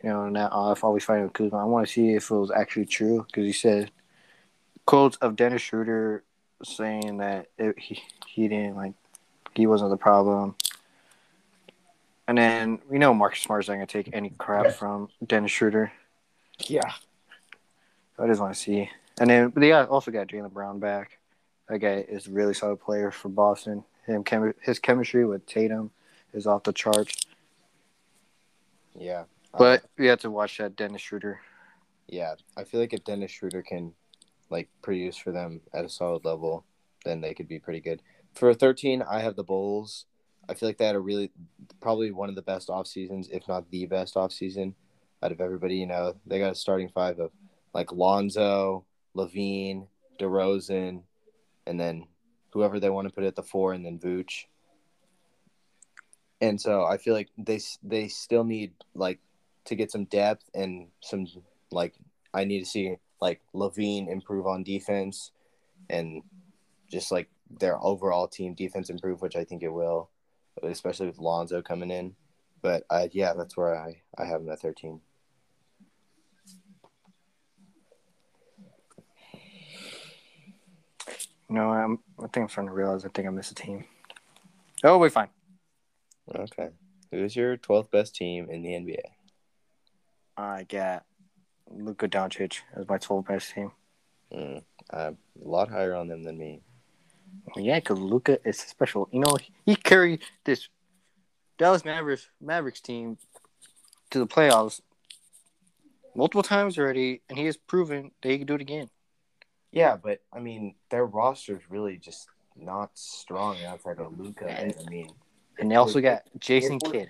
[0.03, 1.57] you know, and that off always fighting with Kuzma.
[1.57, 3.91] I want to see if it was actually true because he said
[4.85, 6.23] quotes of Dennis Schroeder
[6.63, 8.93] saying that it, he he didn't like
[9.53, 10.55] he wasn't the problem.
[12.27, 15.91] And then we know Marcus Smart's not gonna take any crap from Dennis Schroeder.
[16.67, 16.91] Yeah.
[18.17, 18.89] I just want to see.
[19.19, 21.17] And then but they also got Jaylen Brown back.
[21.67, 23.83] That guy is a really solid player for Boston.
[24.05, 25.91] Him, chemi- his chemistry with Tatum
[26.33, 27.15] is off the charts.
[28.95, 29.23] Yeah.
[29.57, 31.39] But we have to watch that Dennis Schroeder.
[32.07, 33.93] Yeah, I feel like if Dennis Schroeder can
[34.49, 36.65] like produce for them at a solid level,
[37.05, 38.01] then they could be pretty good.
[38.33, 40.05] For 13, I have the Bulls.
[40.49, 41.31] I feel like they had a really
[41.79, 44.75] probably one of the best off seasons, if not the best off season
[45.23, 45.75] out of everybody.
[45.75, 47.31] You know, they got a starting five of
[47.73, 49.87] like Lonzo, LaVine,
[50.19, 51.03] DeRozan,
[51.65, 52.07] and then
[52.51, 54.45] whoever they want to put at the four, and then Vooch.
[56.41, 59.19] And so I feel like they they still need like
[59.65, 61.27] to get some depth and some
[61.71, 61.93] like
[62.33, 65.31] I need to see like LaVine improve on defense
[65.89, 66.23] and
[66.89, 70.09] just like their overall team defense improve, which I think it will,
[70.63, 72.15] especially with Lonzo coming in.
[72.61, 75.01] But uh, yeah, that's where I, I have him at 13.
[81.49, 83.83] No, I'm, I think I'm starting to realize I think I missed a team.
[84.83, 85.27] Oh, we're fine.
[86.33, 86.69] Okay.
[87.11, 89.01] Who's your 12th best team in the NBA?
[90.37, 91.03] I got
[91.69, 93.71] Luka Doncic as my 12th best team.
[94.33, 96.61] Mm, a lot higher on them than me.
[97.55, 99.09] Yeah, because Luka is special.
[99.11, 100.69] You know, he carried this
[101.57, 103.17] Dallas Mavericks Mavericks team
[104.11, 104.81] to the playoffs
[106.15, 108.89] multiple times already, and he has proven that he can do it again.
[109.71, 114.49] Yeah, but I mean, their roster is really just not strong outside of Luka.
[114.49, 115.09] And I mean,
[115.59, 117.09] And they also got Jason Kidd.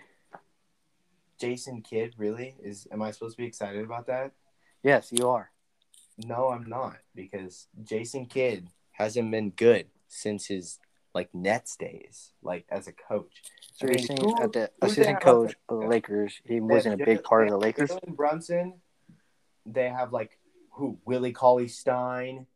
[1.39, 2.87] Jason Kidd really is.
[2.91, 4.31] Am I supposed to be excited about that?
[4.83, 5.49] Yes, you are.
[6.17, 10.77] No, I'm not because Jason Kidd hasn't been good since his
[11.15, 13.43] like Nets days, like as a coach.
[13.73, 15.87] So you're saying the assistant coach of the?
[15.87, 17.89] Lakers, he wasn't a big part of the Lakers.
[17.89, 18.73] Jalen Brunson.
[19.65, 20.37] They have like
[20.71, 20.99] who?
[21.05, 22.47] Willie Cauley Stein,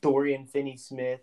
[0.00, 1.20] Dorian Finney-Smith,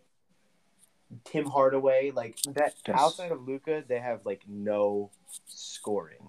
[1.23, 2.11] Tim Hardaway.
[2.11, 2.75] Like that.
[2.87, 2.99] Yes.
[2.99, 5.11] Outside of Luka, they have like no
[5.45, 6.27] scoring.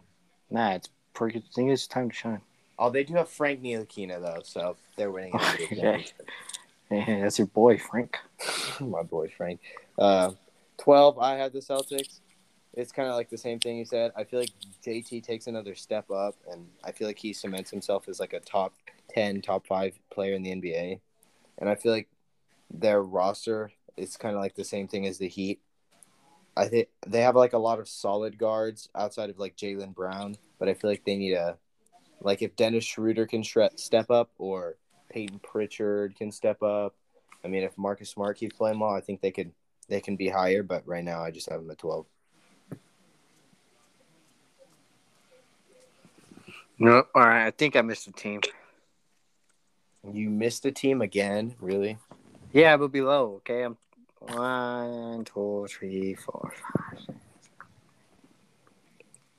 [0.50, 1.38] Nah, it's pretty.
[1.40, 2.40] I think it's time to shine.
[2.78, 5.34] Oh, they do have Frank Ntilikina though, so they're winning.
[5.72, 6.06] Okay.
[6.92, 8.18] Hey, that's your boy, Frank.
[8.80, 9.60] my boy Frank.
[9.98, 10.32] Uh,
[10.76, 11.18] Twelve.
[11.18, 12.20] I had the Celtics.
[12.74, 14.12] It's kind of like the same thing you said.
[14.14, 14.50] I feel like
[14.84, 18.40] JT takes another step up, and I feel like he cements himself as like a
[18.40, 18.74] top
[19.08, 21.00] ten, top five player in the NBA,
[21.56, 22.08] and I feel like
[22.70, 25.60] their roster is kind of like the same thing as the Heat.
[26.58, 30.36] I think they have like a lot of solid guards outside of like Jaylen Brown,
[30.58, 31.56] but I feel like they need a
[32.20, 33.42] like if Dennis Schroeder can
[33.76, 34.76] step up or
[35.12, 36.94] Peyton Pritchard can step up.
[37.44, 39.52] I mean, if Marcus Smart keeps playing well, I think they could
[39.88, 40.62] they can be higher.
[40.62, 42.06] But right now, I just have them at twelve.
[46.78, 47.46] No, all right.
[47.46, 48.40] I think I missed a team.
[50.12, 51.96] You missed a team again, really?
[52.52, 53.34] Yeah, but below.
[53.36, 53.76] Okay, I'm
[54.18, 56.98] one, two, three, four, five.
[56.98, 57.18] Six.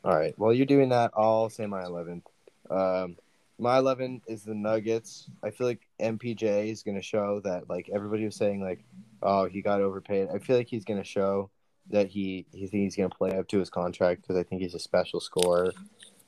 [0.04, 0.34] All right.
[0.38, 2.24] While you're doing that, I'll say my 11th.
[2.70, 3.16] Um,
[3.60, 5.30] my 11 is the Nuggets.
[5.44, 8.84] I feel like MPJ is going to show that, like, everybody was saying, like,
[9.22, 10.30] oh, he got overpaid.
[10.34, 11.50] I feel like he's going to show
[11.90, 14.62] that he, he thinks he's going to play up to his contract because I think
[14.62, 15.72] he's a special scorer.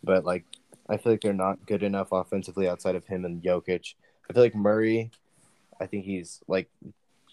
[0.03, 0.45] But, like,
[0.87, 3.95] I feel like they're not good enough offensively outside of him and Jokic.
[4.29, 5.11] I feel like Murray,
[5.79, 6.69] I think he's, like,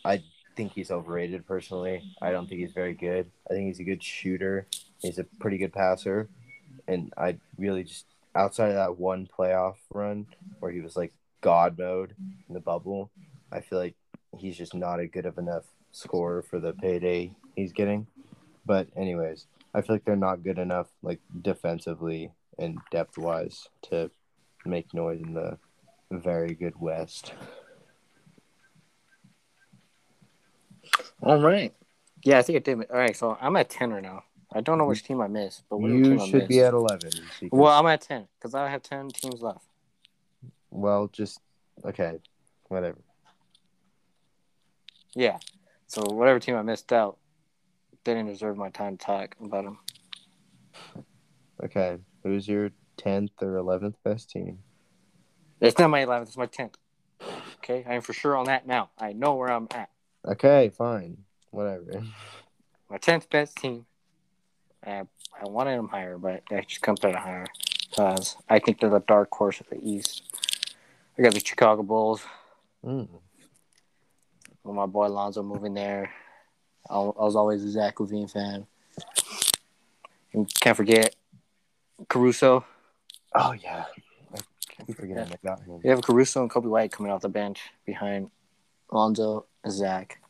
[0.05, 0.23] I
[0.57, 2.03] think he's overrated personally.
[2.21, 3.31] I don't think he's very good.
[3.51, 4.67] I think he's a good shooter.
[5.01, 6.29] He's a pretty good passer.
[6.89, 10.27] And I really just outside of that one playoff run
[10.61, 12.15] where he was like god mode
[12.49, 13.11] in the bubble,
[13.51, 13.95] I feel like
[14.37, 18.07] he's just not a good of enough scorer for the payday he's getting.
[18.65, 24.11] But anyways, I feel like they're not good enough like defensively and depth wise to
[24.65, 25.59] make noise in the
[26.11, 27.33] very good West.
[31.23, 31.75] All right.
[32.25, 32.91] Yeah, I think I did.
[32.91, 34.25] All right, so I'm at ten right now.
[34.55, 37.11] I don't know which team I missed, but You should be at eleven.
[37.41, 39.65] because- Well, I'm at ten because I have ten teams left.
[40.71, 41.41] well, just
[41.85, 42.19] okay,
[42.69, 42.99] whatever.
[45.15, 45.39] Yeah.
[45.87, 47.19] So whatever team I missed out,
[48.05, 49.79] didn't deserve my time to talk about them.
[51.63, 54.59] Okay, who's your tenth or eleventh best team?
[55.61, 56.29] It's not my eleventh.
[56.31, 56.77] It's my tenth.
[57.59, 58.91] Okay, I am for sure on that now.
[58.99, 59.91] I know where I'm at.
[60.27, 61.19] Okay, fine,
[61.51, 62.03] whatever.
[62.91, 63.87] My tenth best team.
[64.85, 65.03] I,
[65.41, 67.47] I wanted them higher, but I just comes out higher
[67.89, 70.23] because I think they're the dark horse of the East.
[71.19, 72.23] I got the Chicago Bulls.
[72.85, 73.09] Mm.
[74.65, 76.11] With my boy Lonzo moving there.
[76.89, 78.67] I, I was always a Zach LaVine fan.
[80.33, 81.15] And can't forget
[82.09, 82.65] Caruso.
[83.35, 83.85] Oh yeah,
[84.35, 84.39] I
[84.87, 85.81] keep forgetting got him.
[85.85, 88.31] You have Caruso and Coby White coming off the bench behind
[88.91, 90.22] Lonzo and Zach.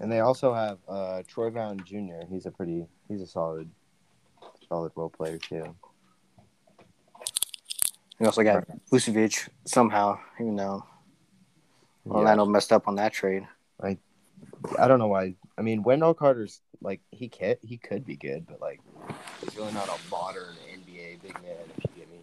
[0.00, 2.26] And they also have uh, Troy Brown Jr.
[2.28, 3.70] He's a pretty, he's a solid,
[4.68, 5.74] solid role player too.
[8.20, 10.84] You also got Vucevic somehow, even though
[12.06, 12.12] Yeah.
[12.12, 13.46] Orlando messed up on that trade.
[13.80, 13.98] Like,
[14.78, 15.34] I don't know why.
[15.58, 18.80] I mean, Wendell Carter's like he can he could be good, but like
[19.40, 21.56] he's really not a modern NBA big man.
[21.78, 22.18] If you get me.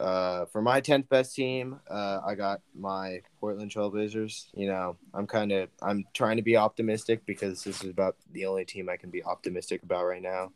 [0.00, 4.46] Uh, for my tenth best team, uh, I got my Portland Trailblazers.
[4.54, 8.46] You know, I'm kind of I'm trying to be optimistic because this is about the
[8.46, 10.52] only team I can be optimistic about right now.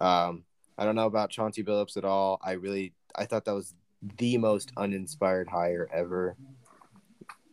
[0.00, 0.44] Um,
[0.78, 2.40] I don't know about Chauncey Billups at all.
[2.42, 3.74] I really I thought that was
[4.16, 6.36] the most uninspired hire ever.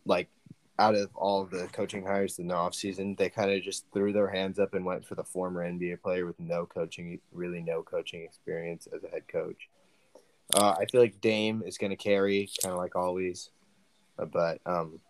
[0.06, 0.30] Like
[0.78, 4.28] out of all the coaching hires in the offseason, they kind of just threw their
[4.28, 8.22] hands up and went for the former NBA player with no coaching, really no coaching
[8.22, 9.68] experience as a head coach.
[10.54, 13.50] Uh, I feel like Dame is going to carry, kind of like always,
[14.18, 15.00] Uh, but um,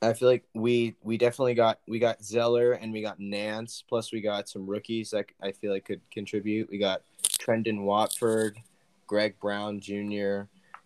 [0.00, 4.12] I feel like we we definitely got we got Zeller and we got Nance, plus
[4.12, 6.70] we got some rookies that I feel like could contribute.
[6.70, 8.58] We got Trendon Watford,
[9.06, 10.42] Greg Brown Jr.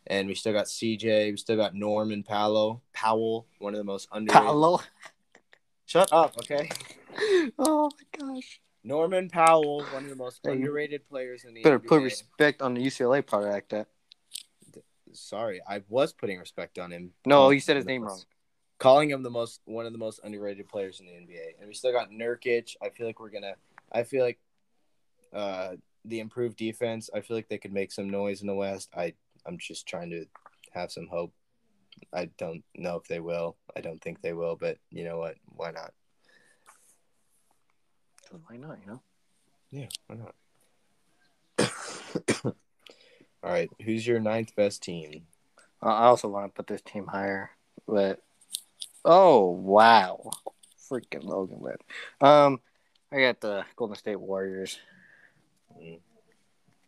[0.08, 1.32] And we still got CJ.
[1.32, 2.80] We still got Norman Powell.
[2.92, 4.46] Powell, one of the most underrated.
[4.46, 4.80] Paolo.
[5.86, 6.68] Shut up, okay.
[7.58, 8.60] Oh my gosh.
[8.86, 11.88] Norman Powell, one of the most Hey, underrated players in the Better NBA.
[11.88, 13.88] put respect on the UCLA part like that.
[15.12, 17.12] Sorry, I was putting respect on him.
[17.24, 18.24] No, you said his name most- wrong.
[18.78, 21.72] Calling him the most one of the most underrated players in the NBA, and we
[21.72, 22.76] still got Nurkic.
[22.82, 23.54] I feel like we're gonna.
[23.90, 24.38] I feel like
[25.32, 27.08] uh, the improved defense.
[27.14, 28.90] I feel like they could make some noise in the West.
[28.94, 29.14] I
[29.46, 30.26] I'm just trying to
[30.72, 31.32] have some hope.
[32.12, 33.56] I don't know if they will.
[33.74, 35.36] I don't think they will, but you know what?
[35.46, 35.94] Why not?
[38.30, 38.78] Why not?
[38.84, 39.02] You know.
[39.70, 40.34] Yeah, why not?
[42.44, 45.26] All right, who's your ninth best team?
[45.82, 47.50] I also want to put this team higher,
[47.86, 48.20] but
[49.04, 50.30] oh wow,
[50.90, 51.80] freaking Logan Webb.
[52.20, 52.60] Um,
[53.12, 54.78] I got the Golden State Warriors.
[55.80, 56.00] Mm.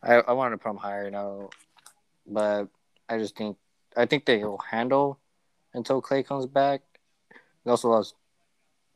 [0.02, 1.50] I I wanted to put them higher, you know,
[2.26, 2.68] but
[3.08, 3.56] I just think
[3.96, 5.18] I think they will handle
[5.74, 6.82] until Clay comes back.
[7.64, 8.14] They also lost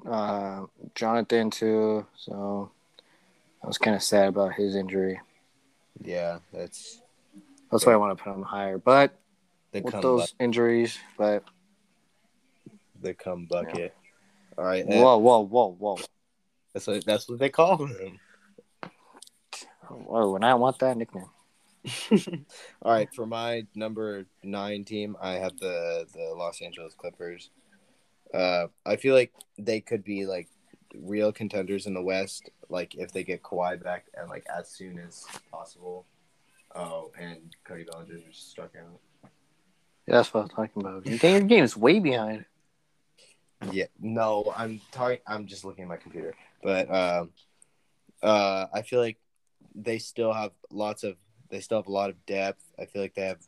[0.09, 2.71] uh, Jonathan too, so
[3.63, 5.21] I was kind of sad about his injury.
[6.01, 7.01] Yeah, that's.
[7.71, 8.77] That's why I want to put him higher.
[8.77, 9.19] But
[9.73, 11.45] with come, those bu- injuries, but
[13.01, 13.95] the come bucket.
[14.59, 14.87] All right.
[14.87, 15.99] whoa, whoa, whoa, whoa.
[16.75, 18.21] That's what, that's what they call him.
[19.89, 21.31] Whoa, and I want that nickname.
[22.83, 27.51] All right, for my number nine team, I have the the Los Angeles Clippers.
[28.33, 30.49] Uh, I feel like they could be like
[30.95, 34.99] real contenders in the West, like if they get Kawhi back and like as soon
[34.99, 36.07] as possible.
[36.75, 39.31] Oh, and Cody Bellinger just struck out.
[40.07, 41.07] Yeah, that's what I'm talking about.
[41.07, 42.47] You think your game's way behind.
[43.71, 45.19] Yeah, no, I'm talking.
[45.27, 47.31] I'm just looking at my computer, but um,
[48.23, 49.19] uh, I feel like
[49.75, 51.17] they still have lots of.
[51.51, 52.65] They still have a lot of depth.
[52.79, 53.39] I feel like they have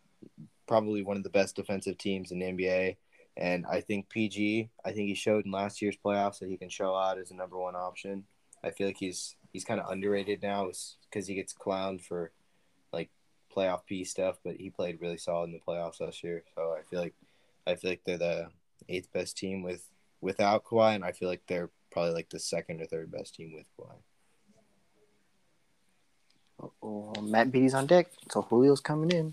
[0.66, 2.96] probably one of the best defensive teams in the NBA,
[3.36, 4.70] and I think PG.
[4.84, 7.36] I think he showed in last year's playoffs that he can show out as a
[7.36, 8.24] number one option.
[8.62, 10.70] I feel like he's he's kind of underrated now,
[11.10, 12.32] because he gets clowned for
[12.92, 13.10] like
[13.54, 16.42] playoff P stuff, but he played really solid in the playoffs last year.
[16.54, 17.14] So I feel like
[17.66, 18.48] I feel like they're the
[18.88, 19.88] eighth best team with
[20.20, 23.52] without Kawhi, and I feel like they're probably like the second or third best team
[23.54, 23.96] with Kawhi.
[26.82, 29.32] Oh, Matt Beaty's on deck, so Julio's coming in.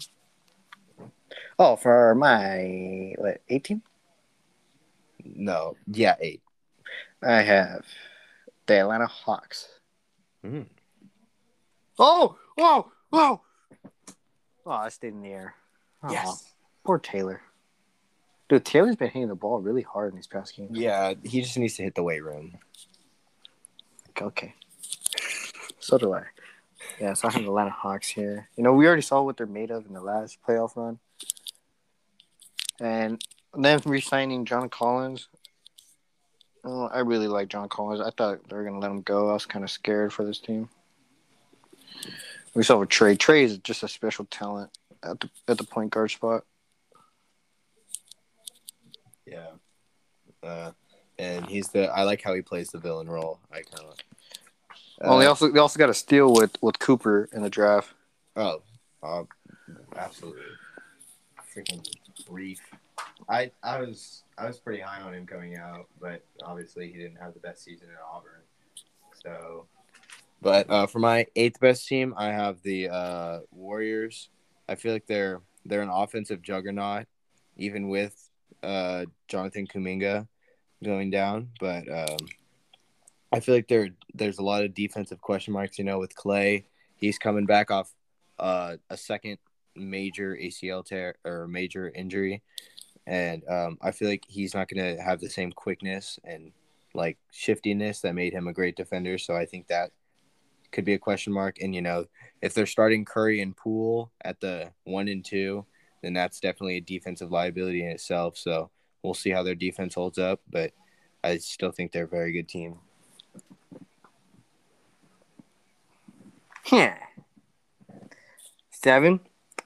[1.58, 3.82] Oh, for my what, 18?
[5.26, 6.42] No, yeah, eight.
[7.24, 7.86] I have
[8.66, 9.68] the Atlanta Hawks.
[10.46, 10.66] Mm.
[12.00, 13.42] Oh, whoa, whoa.
[14.66, 15.56] Oh, I stayed in the air.
[16.04, 16.54] Oh, Yes.
[16.84, 17.42] Poor Taylor.
[18.50, 20.78] Dude, Taylor's been hitting the ball really hard in these past games.
[20.78, 22.58] Yeah, he just needs to hit the weight room.
[24.22, 24.56] Okay.
[25.80, 26.24] So do I.
[27.00, 28.50] Yeah, so I have the Atlanta Hawks here.
[28.58, 31.00] You know, we already saw what they're made of in the last playoff run.
[32.80, 33.24] And
[33.58, 35.28] then re-signing John Collins.
[36.64, 38.02] Oh, I really like John Collins.
[38.02, 39.30] I thought they were going to let him go.
[39.30, 40.70] I was kind of scared for this team.
[42.54, 43.18] We saw with Trae.
[43.18, 44.70] Trae is just a special talent
[45.04, 46.44] at the at the point guard spot.
[49.26, 49.48] Yeah.
[50.44, 50.72] Uh,
[51.18, 51.86] and he's the.
[51.88, 53.40] I like how he plays the villain role.
[53.52, 53.96] I kind of.
[55.02, 57.94] oh, they also they also got a steal with with Cooper in the draft.
[58.36, 58.62] Oh,
[59.04, 59.24] uh,
[59.96, 60.42] absolutely.
[61.56, 61.86] Freaking
[62.28, 62.60] brief.
[63.30, 67.18] I I was I was pretty high on him coming out, but obviously he didn't
[67.18, 68.42] have the best season at Auburn.
[69.24, 69.66] So,
[70.42, 74.30] but uh, for my eighth best team, I have the uh, Warriors.
[74.68, 77.06] I feel like they're they're an offensive juggernaut,
[77.58, 78.30] even with
[78.64, 80.28] uh, Jonathan Kuminga
[80.84, 81.50] going down.
[81.60, 82.28] But um,
[83.32, 85.78] I feel like there there's a lot of defensive question marks.
[85.78, 87.94] You know, with Clay, he's coming back off
[88.40, 89.38] uh, a second
[89.76, 92.42] major ACL tear or major injury,
[93.12, 96.54] and um, I feel like he's not going to have the same quickness and
[96.94, 99.18] like shiftiness that made him a great defender.
[99.18, 99.92] So I think that
[100.72, 101.58] could be a question mark.
[101.60, 102.06] And you know,
[102.42, 105.66] if they're starting Curry and Poole at the one and two,
[106.02, 108.38] then that's definitely a defensive liability in itself.
[108.38, 108.70] So
[109.04, 110.72] we'll see how their defense holds up, but
[111.22, 112.78] I still think they're a very good team.
[116.72, 116.96] Yeah.
[118.70, 119.20] Seven.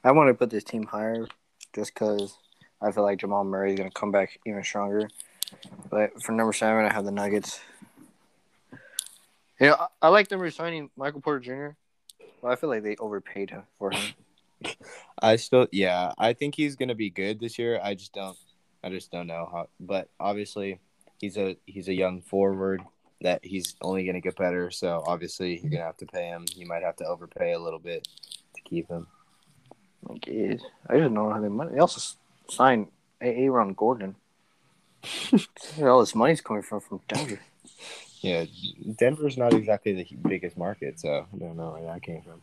[0.04, 1.28] I want to put this team higher
[1.76, 2.40] just because
[2.86, 5.10] I feel like Jamal Murray is going to come back even stronger.
[5.90, 7.60] But for number seven, I have the Nuggets.
[9.60, 11.76] You know, I, I like them resigning Michael Porter Jr.,
[12.42, 14.14] but I feel like they overpaid him for him.
[15.22, 17.80] I still, yeah, I think he's gonna be good this year.
[17.82, 18.38] I just don't,
[18.84, 19.70] I just don't know how.
[19.80, 20.80] But obviously,
[21.20, 22.82] he's a he's a young forward
[23.22, 24.70] that he's only gonna get better.
[24.72, 26.46] So obviously, you're gonna have to pay him.
[26.54, 28.08] You might have to overpay a little bit
[28.56, 29.08] to keep him.
[30.04, 31.74] Like, I just don't know how they money.
[31.74, 32.16] They also
[32.50, 32.88] s- signed
[33.22, 34.16] A- Aaron Gordon.
[35.76, 37.40] Where all this money's coming from from Denver.
[38.22, 38.46] Yeah,
[38.98, 42.42] Denver's not exactly the biggest market, so I don't know where that came from.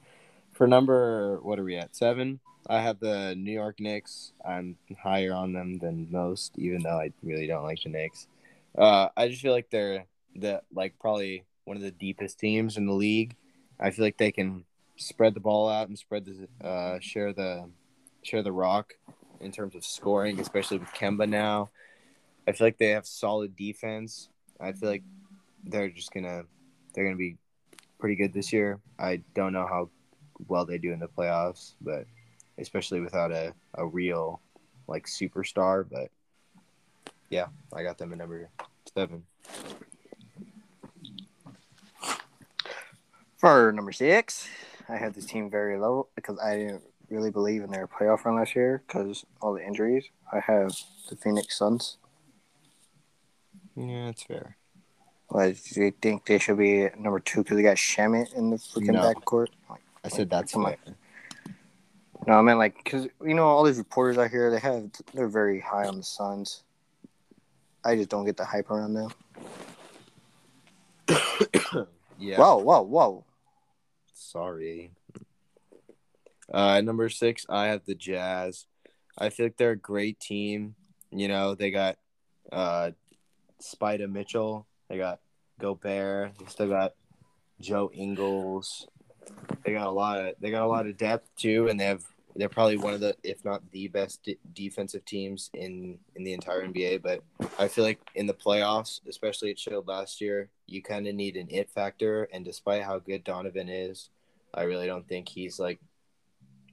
[0.53, 1.97] For number, what are we at?
[1.97, 2.39] Seven.
[2.69, 4.33] I have the New York Knicks.
[4.47, 8.29] I'm higher on them than most, even though I really don't like the Knicks.
[8.79, 10.05] Uh, I just feel like they're
[10.37, 13.35] the like probably one of the deepest teams in the league.
[13.81, 14.65] I feel like they can
[14.97, 17.69] spread the ball out and spread the uh, share the
[18.23, 18.95] share the rock
[19.43, 21.71] in terms of scoring, especially with Kemba now.
[22.47, 24.29] I feel like they have solid defense.
[24.61, 25.03] I feel like
[25.65, 26.45] they're just gonna
[26.95, 27.37] they're gonna be
[27.99, 28.81] pretty good this year.
[28.99, 29.91] I don't know how
[30.49, 32.07] well they do in the playoffs, but
[32.59, 34.41] especially without a, a real
[34.89, 35.87] like superstar.
[35.89, 36.11] But
[37.31, 38.49] yeah, I got them at number
[38.95, 39.25] seven.
[43.37, 44.47] For number six,
[44.89, 48.37] I had this team very low because I didn't really believe in their playoff run
[48.37, 50.05] last year because all the injuries.
[50.33, 50.75] I have
[51.09, 51.99] the Phoenix Suns.
[53.77, 54.57] Yeah, that's fair.
[55.29, 58.57] What do you think they should be number two because they got Shamet in the
[58.57, 59.03] freaking No.
[59.03, 59.49] backcourt?
[59.71, 60.75] Like, I said that's on.
[62.27, 65.29] No, I mean like because you know all these reporters out here, they have they're
[65.29, 66.63] very high on the Suns.
[67.85, 69.11] I just don't get the hype around them.
[72.19, 72.37] yeah.
[72.37, 73.25] Whoa, whoa, whoa!
[74.15, 74.93] Sorry.
[76.53, 78.67] Uh, number six, I have the Jazz.
[79.19, 80.75] I feel like they're a great team.
[81.11, 81.97] You know, they got
[82.53, 82.91] uh,
[83.61, 84.67] Spida Mitchell.
[84.89, 85.21] They got
[85.59, 86.33] Gobert.
[86.39, 86.95] They still got
[87.61, 88.87] Joe Ingles.
[89.65, 92.05] They got a lot of they got a lot of depth too, and they have
[92.35, 96.67] they're probably one of the if not the best defensive teams in in the entire
[96.67, 97.03] NBA.
[97.03, 97.23] But
[97.59, 101.37] I feel like in the playoffs, especially it showed last year, you kind of need
[101.37, 102.25] an it factor.
[102.33, 104.11] And despite how good Donovan is,
[104.53, 105.81] I really don't think he's like.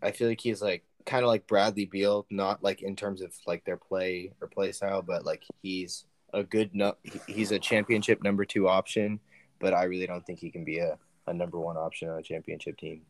[0.01, 3.33] I feel like he's like kind of like Bradley Beal, not like in terms of
[3.47, 6.95] like their play or play style, but like he's a good no,
[7.27, 9.19] he's a championship number two option,
[9.59, 10.97] but I really don't think he can be a,
[11.27, 13.01] a number one option on a championship team.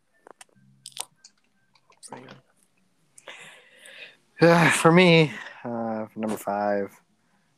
[4.39, 5.33] For me,
[5.65, 6.91] uh, for number five,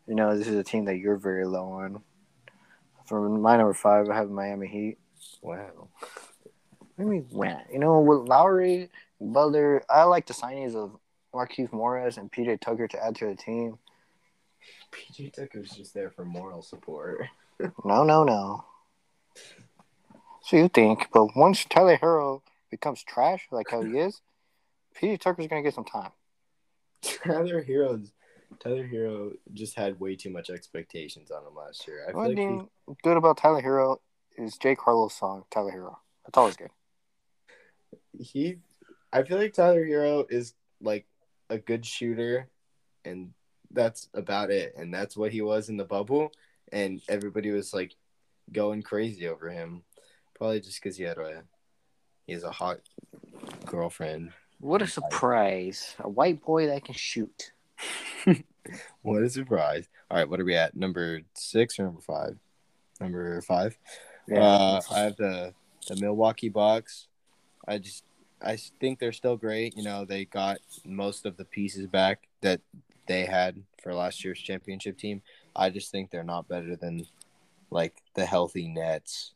[0.08, 2.02] you know this is a team that you're very low on.
[3.06, 4.98] For my number five, I have Miami Heat.
[5.42, 5.90] Wow.
[6.98, 7.62] You mean when?
[7.72, 8.90] You know, with Lowry,
[9.22, 10.98] Butler, I like the signings of
[11.34, 13.78] Markieff Morris and PJ Tucker to add to the team.
[14.92, 17.28] PJ Tucker's just there for moral support.
[17.86, 18.66] No, no, no.
[20.42, 22.42] So you think, but once Tyler Herro
[22.72, 24.20] becomes trash like how he is,
[25.00, 26.10] PJ Tucker's gonna get some time.
[27.04, 28.14] Tyler Herro's
[28.60, 32.04] Tyler Herro just had way too much expectations on him last year.
[32.04, 32.70] I feel One like thing
[33.04, 33.98] good about Tyler Herro
[34.40, 36.72] is Jack Harlow's song "Tyler Herro." That's always good.
[38.18, 38.58] he
[39.14, 41.06] I feel like Tyler Herro is like
[41.50, 42.48] a good shooter
[43.06, 43.32] and
[43.72, 44.74] that's about it.
[44.78, 46.32] And that's what he was in the bubble
[46.72, 47.96] and everybody was like
[48.52, 49.84] going crazy over him.
[50.36, 51.44] Probably just because he had a
[52.26, 52.80] he has a hot
[53.66, 54.32] girlfriend.
[54.60, 55.96] What a surprise!
[56.00, 57.52] A white boy that can shoot.
[59.02, 59.88] What a surprise.
[60.10, 60.76] All right, what are we at?
[60.76, 62.38] Number six or number five?
[63.00, 63.78] Number five.
[64.32, 65.54] Uh, I have the
[65.88, 67.08] the Milwaukee Bucks.
[67.68, 68.04] I just
[68.44, 69.78] I think they're still great.
[69.78, 72.62] You know, they got most of the pieces back that
[73.08, 75.22] they had for last year's championship team.
[75.56, 77.06] I just think they're not better than
[77.70, 79.34] like the healthy Nets.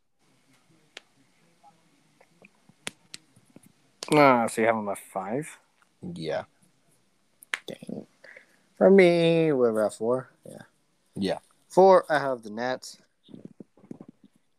[4.12, 5.58] Uh, so you have him at five.
[6.14, 6.44] Yeah.
[7.68, 8.06] Dang.
[8.78, 10.30] For me, we're at four.
[10.48, 10.62] Yeah.
[11.16, 11.38] Yeah.
[11.70, 12.98] Four, I have the Nets.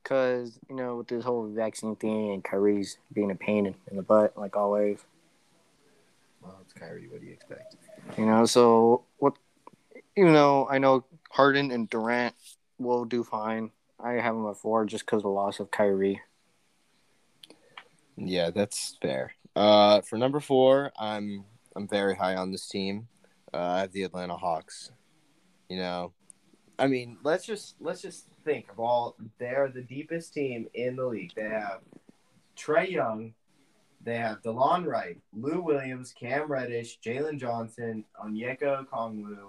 [0.07, 3.96] Because, you know, with this whole vaccine thing and Kyrie's being a pain in, in
[3.96, 5.00] the butt, like always.
[6.40, 7.09] Well, it's Kyrie.
[7.09, 7.74] What do you expect?
[8.16, 9.32] You know, so what,
[10.16, 12.36] even though I know Harden and Durant
[12.78, 16.20] will do fine, I have them at four just because the loss of Kyrie.
[18.16, 19.34] Yeah, that's fair.
[19.57, 23.09] Uh, for number four, I'm I'm very high on this team.
[23.52, 24.92] Uh, I have the Atlanta Hawks.
[25.68, 26.12] You know,
[26.78, 29.16] I mean, let's just let's just think of all.
[29.38, 31.32] They're the deepest team in the league.
[31.34, 31.80] They have
[32.56, 33.34] Trae Young,
[34.06, 39.48] they have Delon Wright, Lou Williams, Cam Reddish, Jalen Johnson, Onyeka Okongwu,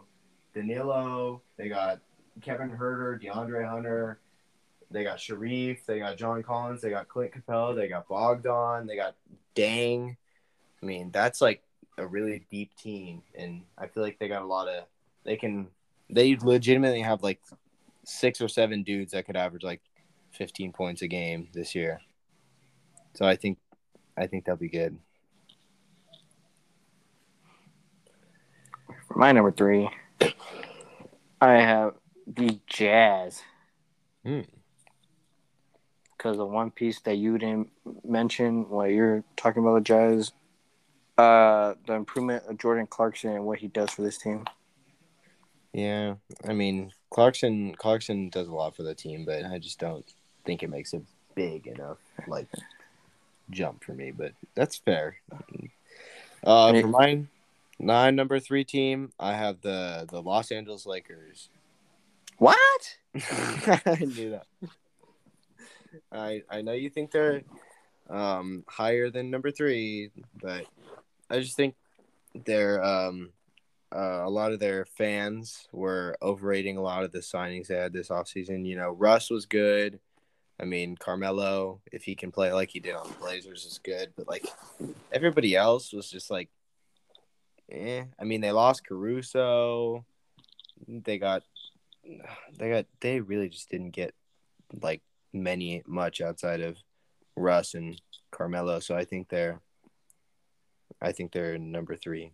[0.53, 1.41] Danilo.
[1.57, 1.99] They got
[2.41, 4.19] Kevin Huerter, DeAndre Hunter.
[4.89, 5.85] They got Sharif.
[5.85, 6.81] They got John Collins.
[6.81, 7.75] They got Clint Capela.
[7.75, 8.87] They got Bogdan.
[8.87, 9.15] They got
[9.53, 10.17] Dang.
[10.81, 11.61] I mean, that's like
[11.97, 14.85] a really deep team, and I feel like they got a lot of.
[15.23, 15.67] They can.
[16.09, 17.41] They legitimately have like
[18.05, 19.81] six or seven dudes that could average like
[20.31, 21.99] 15 points a game this year.
[23.15, 23.57] So I think,
[24.17, 24.97] I think they'll be good.
[29.07, 29.89] For my number three,
[31.41, 31.93] I have
[32.25, 33.41] the Jazz.
[34.25, 34.41] Hmm.
[36.17, 37.69] Because the one piece that you didn't
[38.03, 40.31] mention while you're talking about the Jazz,
[41.17, 44.45] uh, the improvement of Jordan Clarkson and what he does for this team.
[45.73, 46.15] Yeah,
[46.47, 47.75] I mean Clarkson.
[47.75, 50.05] Clarkson does a lot for the team, but I just don't
[50.45, 51.01] think it makes a
[51.35, 51.97] big enough
[52.27, 52.47] like
[53.49, 54.11] jump for me.
[54.11, 55.17] But that's fair.
[56.43, 57.27] Uh, for mine,
[57.79, 61.49] nine number three team, I have the the Los Angeles Lakers.
[62.37, 62.97] What?
[63.15, 64.47] I knew that.
[66.11, 67.43] I I know you think they're
[68.09, 70.11] um, higher than number three,
[70.41, 70.65] but
[71.29, 71.75] I just think
[72.45, 73.31] they're um,
[73.95, 77.93] uh, a lot of their fans were overrating a lot of the signings they had
[77.93, 78.65] this offseason.
[78.65, 79.99] You know, Russ was good.
[80.59, 84.11] I mean, Carmelo, if he can play like he did on the Blazers, is good.
[84.15, 84.45] But like
[85.11, 86.49] everybody else was just like,
[87.71, 88.03] eh.
[88.19, 90.05] I mean, they lost Caruso.
[90.87, 91.43] They got,
[92.57, 94.13] they got, they really just didn't get
[94.81, 96.77] like many much outside of
[97.37, 98.79] Russ and Carmelo.
[98.79, 99.61] So I think they're,
[101.01, 102.31] I think they're number three.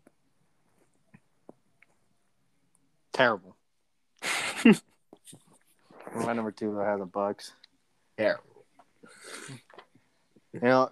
[3.13, 3.55] Terrible.
[6.15, 7.53] My number two, I have the Bucks.
[8.17, 8.43] Terrible.
[10.51, 10.91] You know,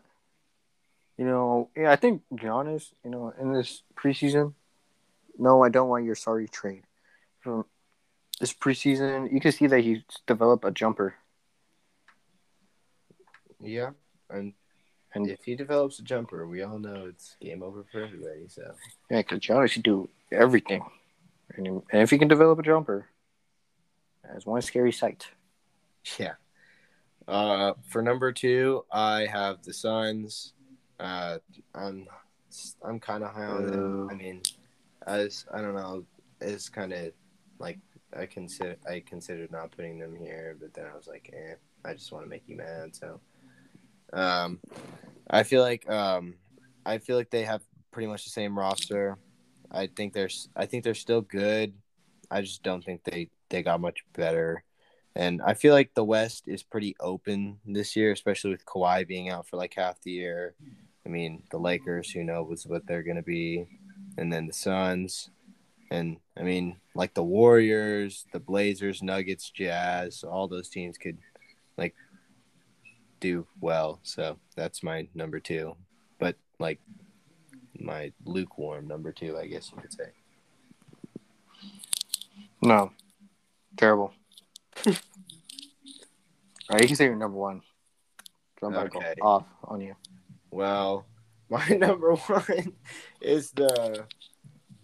[1.18, 4.54] you know, yeah, I think Giannis, you know, in this preseason,
[5.38, 6.84] no, I don't want your sorry trade.
[7.42, 7.66] From
[8.40, 11.16] this preseason, you can see that he's developed a jumper.
[13.60, 13.92] Yeah,
[14.30, 14.54] and
[15.14, 18.48] And if he develops a jumper, we all know it's game over for everybody.
[18.48, 18.74] So
[19.10, 20.84] yeah, because Giannis should do everything.
[21.56, 23.08] And, and if he can develop a jumper,
[24.24, 25.28] that's one scary sight.
[26.20, 26.34] yeah.
[27.28, 30.54] Uh, for number two, I have the Suns.
[31.00, 31.38] Uh,
[31.74, 32.08] I'm
[32.84, 34.10] I'm kind of high on them.
[34.12, 34.42] I mean,
[35.08, 36.06] as I don't know,
[36.40, 37.12] it's kind of
[37.60, 37.80] like
[38.16, 41.94] I consider I considered not putting them here, but then I was like, eh, I
[41.94, 42.96] just want to make you mad.
[42.96, 43.20] So,
[44.14, 44.60] um,
[45.30, 46.36] I feel like um,
[46.86, 49.18] I feel like they have pretty much the same roster.
[49.72, 51.74] I think they're s- I think they're still good.
[52.30, 54.64] I just don't think they they got much better.
[55.16, 59.30] And I feel like the West is pretty open this year, especially with Kawhi being
[59.30, 60.56] out for like half the year.
[61.06, 63.66] I mean, the Lakers, who knows what they're going to be,
[64.18, 65.30] and then the Suns,
[65.90, 71.18] and I mean, like the Warriors, the Blazers, Nuggets, Jazz, all those teams could
[71.78, 71.96] like
[73.20, 74.00] do well.
[74.04, 75.76] So that's my number two,
[76.20, 76.80] but like
[77.80, 80.12] my lukewarm number two, I guess you could say.
[82.62, 82.92] No,
[83.78, 84.14] terrible.
[84.86, 84.94] All
[86.70, 87.62] right, you can say your number one.
[88.64, 89.16] I'm Okay.
[89.22, 89.96] off on you.
[90.52, 91.06] Well,
[91.50, 92.74] my number one
[93.20, 94.06] is the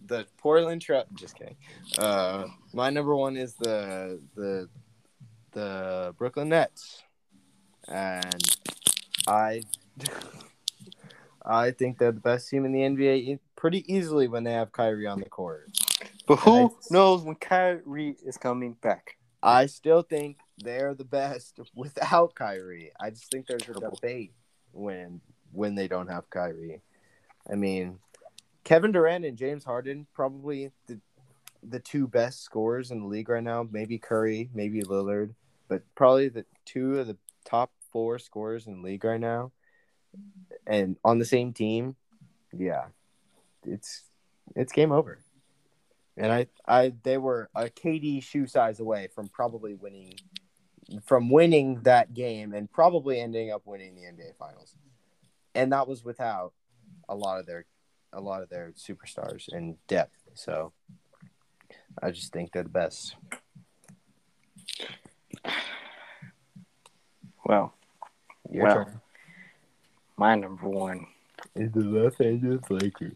[0.08, 1.04] the Portland Trail.
[1.14, 1.58] Just kidding.
[1.98, 4.68] Uh, my number one is the the
[5.52, 7.04] the Brooklyn Nets,
[7.88, 8.58] and
[9.28, 9.64] I
[11.50, 15.08] I think they're the best team in the NBA pretty easily when they have Kyrie
[15.08, 15.70] on the court.
[16.28, 16.92] But who Nice.
[16.92, 19.16] knows when Kyrie is coming back?
[19.42, 22.92] I still think they're the best without Kyrie.
[23.00, 24.34] I just think there's a debate
[24.74, 25.22] when
[25.54, 26.82] when they don't have Kyrie.
[27.50, 28.00] I mean,
[28.66, 31.00] Kevin Durant and James Harden probably the
[31.64, 33.66] the two best scorers in the league right now.
[33.72, 35.34] Maybe Curry, maybe Lillard,
[35.70, 39.54] but probably the two of the top four scorers in the league right now.
[40.66, 41.96] And on the same team,
[42.56, 42.86] yeah,
[43.66, 44.04] it's
[44.56, 45.20] it's game over.
[46.18, 50.16] And I, I, they were a KD shoe size away from probably winning,
[51.04, 54.76] from winning that game and probably ending up winning the NBA Finals.
[55.54, 56.54] And that was without
[57.08, 57.66] a lot of their,
[58.14, 60.24] a lot of their superstars and depth.
[60.34, 60.74] So
[62.02, 63.16] I just think they're the best.
[67.46, 67.76] Well,
[68.52, 69.02] Your turn.
[70.18, 71.08] My number one
[71.56, 73.14] Is the Los Angeles Lakers.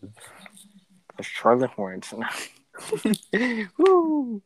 [1.19, 2.13] is Charlotte Hornets.
[3.77, 4.41] Woo!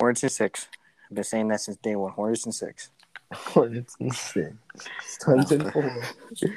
[0.00, 0.68] Hornets and six.
[1.10, 2.12] I've been saying that since day one.
[2.12, 2.90] Hornets and six.
[3.32, 4.54] Hornets and six.
[5.06, 6.02] Suns and four.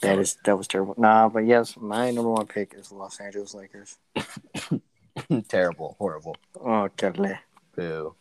[0.00, 0.94] That is that was terrible.
[0.98, 3.96] Nah, but yes, my number one pick is Los Angeles Lakers.
[5.48, 6.36] Terrible, horrible.
[6.62, 7.38] Oh, Kelly.
[7.74, 8.14] Boo.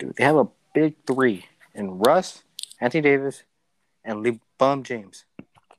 [0.00, 1.44] Dude, they have a big three
[1.76, 2.42] in Russ,
[2.80, 3.44] Anthony Davis,
[4.04, 4.24] and
[4.60, 5.24] LeBron James.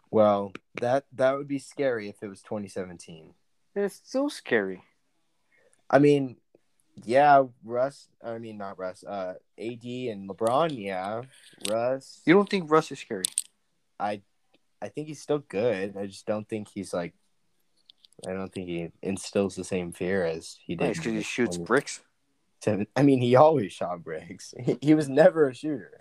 [0.09, 3.33] Well, that that would be scary if it was 2017.
[3.75, 4.83] It's so scary.
[5.89, 6.37] I mean,
[7.03, 8.09] yeah, Russ.
[8.23, 9.03] I mean, not Russ.
[9.03, 10.77] Uh, AD and LeBron.
[10.77, 11.21] Yeah,
[11.69, 12.21] Russ.
[12.25, 13.23] You don't think Russ is scary?
[13.99, 14.21] I,
[14.81, 15.95] I think he's still good.
[15.95, 17.13] I just don't think he's like.
[18.27, 20.95] I don't think he instills the same fear as he did.
[20.95, 22.01] Because he shoots bricks.
[22.95, 24.53] I mean, he always shot bricks.
[24.63, 25.91] He, he was never a shooter.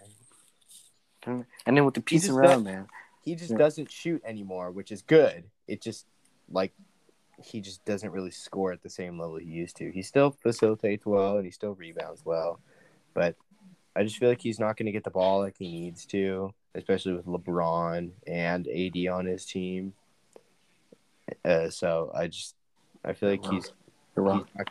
[1.26, 2.88] And then with the piece around, man.
[3.22, 3.58] He just Yeah.
[3.58, 5.44] doesn't shoot anymore, which is good.
[5.68, 6.06] It just
[6.50, 6.72] like
[7.42, 9.90] he just doesn't really score at the same level he used to.
[9.90, 12.60] He still facilitates well and he still rebounds well,
[13.14, 13.34] but
[13.96, 16.52] I just feel like he's not going to get the ball like he needs to,
[16.74, 19.94] especially with LeBron and AD on his team.
[21.44, 22.54] Uh, so I just
[23.04, 23.72] I feel like he's, he's
[24.56, 24.68] not,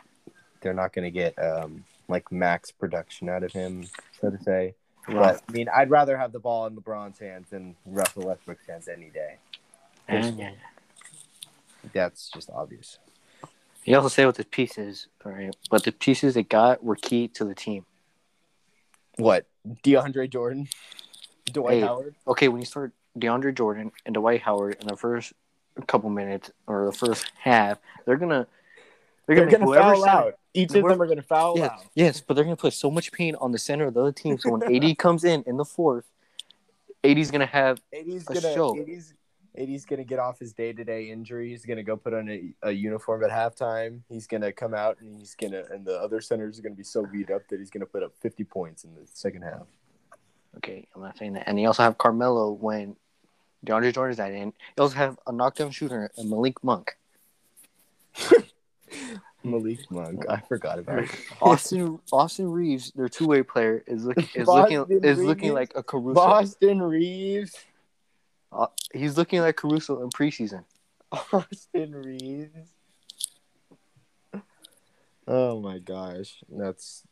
[0.62, 3.86] they're not going to get um like max production out of him,
[4.20, 4.76] so to say.
[5.10, 5.20] You're.
[5.20, 8.88] But I mean, I'd rather have the ball in LeBron's hands than Russell Westbrook's hands
[8.88, 9.38] any day.
[10.08, 10.22] Yeah.
[10.22, 10.54] Mm.
[11.94, 13.00] That's just obvious.
[13.84, 17.28] He also said with the pieces, all right, but the pieces they got were key
[17.30, 17.86] to the team.
[19.16, 19.48] What?
[19.84, 20.68] DeAndre Jordan?
[21.52, 21.82] Dwight Hey.
[21.82, 22.16] Howard?
[22.28, 25.34] Okay, when you start DeAndre Jordan and Dwight Howard in the first
[25.88, 28.48] couple minutes or the first half, they're gonna
[29.36, 30.34] they're They're gonna, going foul center- out.
[30.56, 31.86] Each of them are going to foul Yes, out.
[31.94, 34.40] yes, but they're gonna put so much pain on the center of the other team.
[34.40, 36.06] So when AD comes in in the fourth,
[37.04, 38.76] AD's gonna have AD's A gonna, show.
[38.80, 39.14] AD's,
[39.56, 41.50] AD's gonna get off his day to day injury.
[41.50, 44.00] He's gonna go put on a, a uniform at halftime.
[44.10, 47.06] He's gonna come out and he's gonna and the other centers are gonna be so
[47.06, 49.68] beat up that he's gonna put up fifty points in the second half.
[50.58, 51.48] Okay, I'm not saying that.
[51.48, 52.96] And you also have Carmelo when
[53.68, 54.48] DeAndre Jordan's not in.
[54.48, 56.98] You also have a knockdown shooter, and Malik Monk.
[59.44, 61.12] Malik Monk, I forgot about it.
[61.42, 65.72] Austin Austin Reaves, their two way player, is looking is looking Boston is looking like
[65.76, 66.14] a Caruso.
[66.16, 67.56] Boston Reaves,
[68.52, 70.66] Uh, he's looking like Caruso in preseason.
[71.12, 72.70] Austin Reaves.
[75.28, 77.04] Oh my gosh, that's.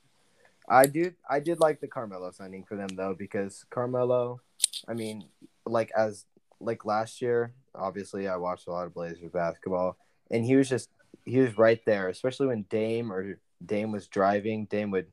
[0.69, 1.15] I did.
[1.29, 4.41] I did like the Carmelo signing for them though because Carmelo,
[4.87, 5.29] I mean,
[5.65, 6.25] like as
[6.59, 9.97] like last year, obviously I watched a lot of Blazers basketball,
[10.29, 10.89] and he was just
[11.25, 14.65] he was right there, especially when Dame or Dame was driving.
[14.65, 15.07] Dame would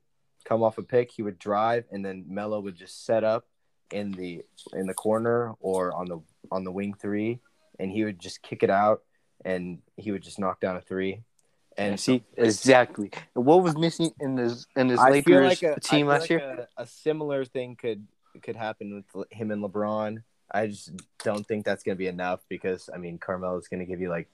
[0.45, 3.45] come off a pick, he would drive, and then Melo would just set up
[3.91, 4.43] in the
[4.73, 7.39] in the corner or on the on the wing three,
[7.79, 9.01] and he would just kick it out,
[9.43, 11.21] and he would just knock down a three.
[11.77, 15.79] And see exactly what was missing in this in this I Lakers like a, I
[15.79, 16.67] team feel last like year.
[16.77, 18.07] A, a similar thing could
[18.41, 20.23] could happen with him and LeBron.
[20.49, 20.91] I just
[21.21, 23.99] don't think that's going to be enough because I mean Carmelo Carmelo's going to give
[23.99, 24.29] you like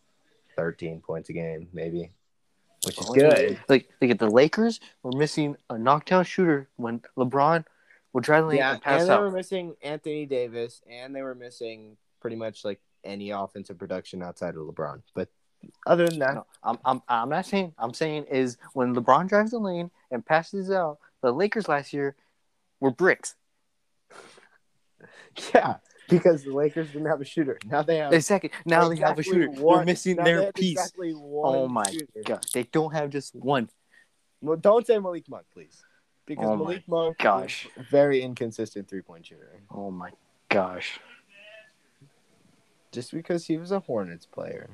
[0.61, 2.11] 13 points a game, maybe,
[2.83, 3.57] which is good.
[3.67, 7.65] Like, like at the Lakers were missing a knockdown shooter when LeBron
[8.13, 9.21] would drive the lane Yeah, and pass and they out.
[9.21, 14.55] were missing Anthony Davis, and they were missing pretty much like any offensive production outside
[14.55, 15.01] of LeBron.
[15.15, 15.29] But
[15.87, 17.73] other than that, No, I'm, I'm, I'm not saying.
[17.79, 22.15] I'm saying is when LeBron drives the lane and passes out, the Lakers last year
[22.79, 23.33] were bricks.
[25.55, 25.77] yeah,
[26.11, 27.57] because the Lakers didn't have a shooter.
[27.65, 28.13] Now they have.
[28.13, 28.51] Exactly.
[28.65, 29.49] Now they have a shooter.
[29.49, 30.73] one- They're missing their piece.
[30.73, 32.05] Exactly Oh my shooter.
[32.25, 33.69] God, they don't have just one.
[34.41, 35.83] Well, don't say Malik Monk, please,
[36.25, 37.67] because Oh Malik Monk, is gosh.
[37.77, 39.61] a very inconsistent three point shooter.
[39.73, 40.11] Oh my
[40.49, 40.99] gosh.
[42.91, 44.69] Just because he was a Hornets player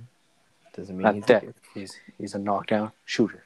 [0.75, 1.25] doesn't mean Not he's.
[1.25, 1.43] that.
[1.73, 3.43] He's he's a knockdown shooter.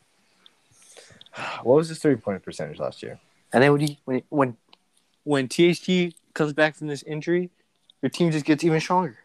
[1.63, 3.19] What was his three point percentage last year?
[3.53, 4.57] And then when he, when when
[5.23, 7.49] when THT comes back from this injury,
[8.01, 9.17] your team just gets even stronger.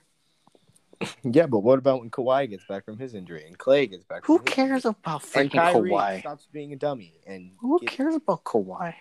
[1.23, 4.25] Yeah, but what about when Kawhi gets back from his injury and Clay gets back?
[4.25, 6.21] Who from his- cares about freaking Kawhi?
[6.21, 8.95] stops being a dummy and Who gets- cares about Kawhi?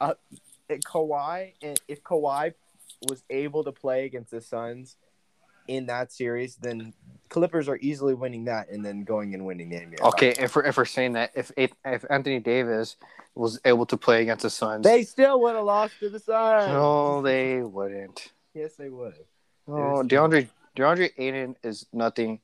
[0.00, 0.14] Uh,
[0.70, 2.54] and Kawhi and if Kawhi
[3.08, 4.96] was able to play against the Suns
[5.66, 6.94] in that series, then
[7.28, 10.00] Clippers are easily winning that and then going and winning the NBA.
[10.00, 12.96] Okay, if we're if we're saying that if if if Anthony Davis
[13.34, 16.68] was able to play against the Suns, They still would have lost to the Suns.
[16.72, 18.32] no, they wouldn't.
[18.58, 19.14] Yes, they would.
[19.68, 22.40] Oh, DeAndre DeAndre Ayton is nothing.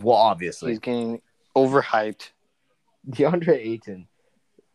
[0.00, 1.20] Well, obviously, He's getting
[1.54, 2.30] overhyped.
[3.10, 4.08] DeAndre Ayton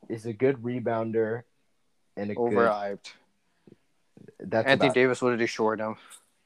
[0.08, 1.44] is a good rebounder
[2.16, 2.54] and a good.
[2.54, 3.14] Overhyped.
[4.40, 5.96] That's Anthony about- Davis would have destroyed him.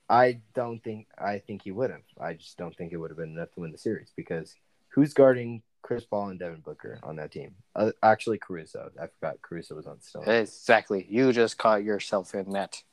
[0.09, 1.07] I don't think.
[1.17, 2.03] I think he would have.
[2.19, 4.55] I just don't think it would have been enough to win the series because
[4.89, 7.55] who's guarding Chris Paul and Devin Booker on that team?
[7.75, 8.91] Uh, actually, Caruso.
[9.01, 10.21] I forgot Caruso was on still.
[10.23, 11.05] Exactly.
[11.09, 12.83] You just caught yourself in that.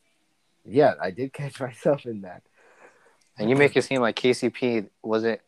[0.65, 2.43] Yeah, I did catch myself in that.
[3.39, 5.41] And you make it seem like KCP wasn't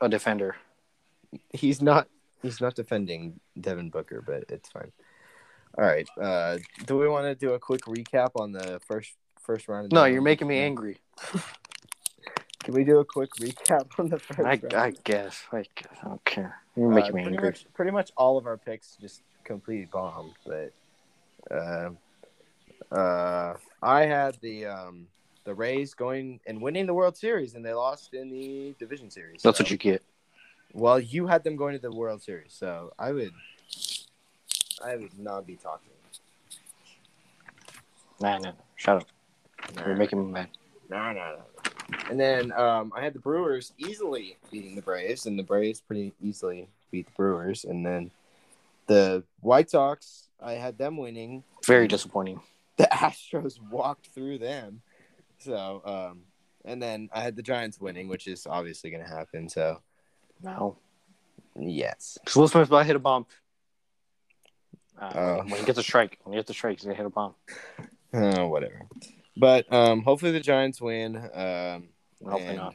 [0.00, 0.56] a defender.
[1.52, 2.08] He's not.
[2.40, 4.92] He's not defending Devin Booker, but it's fine.
[5.76, 6.08] All right.
[6.20, 9.86] Uh, do we want to do a quick recap on the first first round?
[9.86, 10.98] Of No, you're making me angry.
[12.62, 14.74] Can we do a quick recap on the first I, round?
[14.74, 15.42] I guess.
[15.52, 15.98] I guess.
[16.02, 16.56] I don't care.
[16.76, 17.50] You're Uh, making me pretty angry.
[17.50, 20.72] Much, pretty much all of our picks just completely bombed, but
[21.50, 21.90] uh,
[22.92, 25.06] uh, I had the um,
[25.44, 29.42] the Rays going and winning the World Series, and they lost in the division series.
[29.42, 30.02] That's so- what you get.
[30.74, 33.32] Well, you had them going to the World Series, so I would,
[34.84, 35.88] I would not be talking.
[38.20, 38.52] Nah, nah, nah.
[38.76, 39.08] Shut up.
[39.86, 40.48] You're making me mad.
[40.90, 41.42] No, no, no.
[42.10, 46.12] And then um, I had the Brewers easily beating the Braves, and the Braves pretty
[46.22, 47.64] easily beat the Brewers.
[47.64, 48.10] And then
[48.86, 51.44] the White Sox, I had them winning.
[51.64, 52.40] Very disappointing.
[52.78, 54.80] The Astros walked through them.
[55.38, 56.22] So, um,
[56.64, 59.48] and then I had the Giants winning, which is obviously going to happen.
[59.48, 59.80] So,
[60.42, 60.78] No.
[61.58, 62.18] yes.
[62.20, 63.26] Because Will Smith about to hit a bomb.
[65.00, 65.36] Uh, Oh.
[65.44, 67.34] when he gets a strike, when he gets a strike, he's gonna hit a bomb.
[68.12, 68.82] Uh, whatever.
[69.36, 71.16] But um, hopefully the Giants win.
[71.16, 71.88] Um,
[72.24, 72.74] Hopefully not.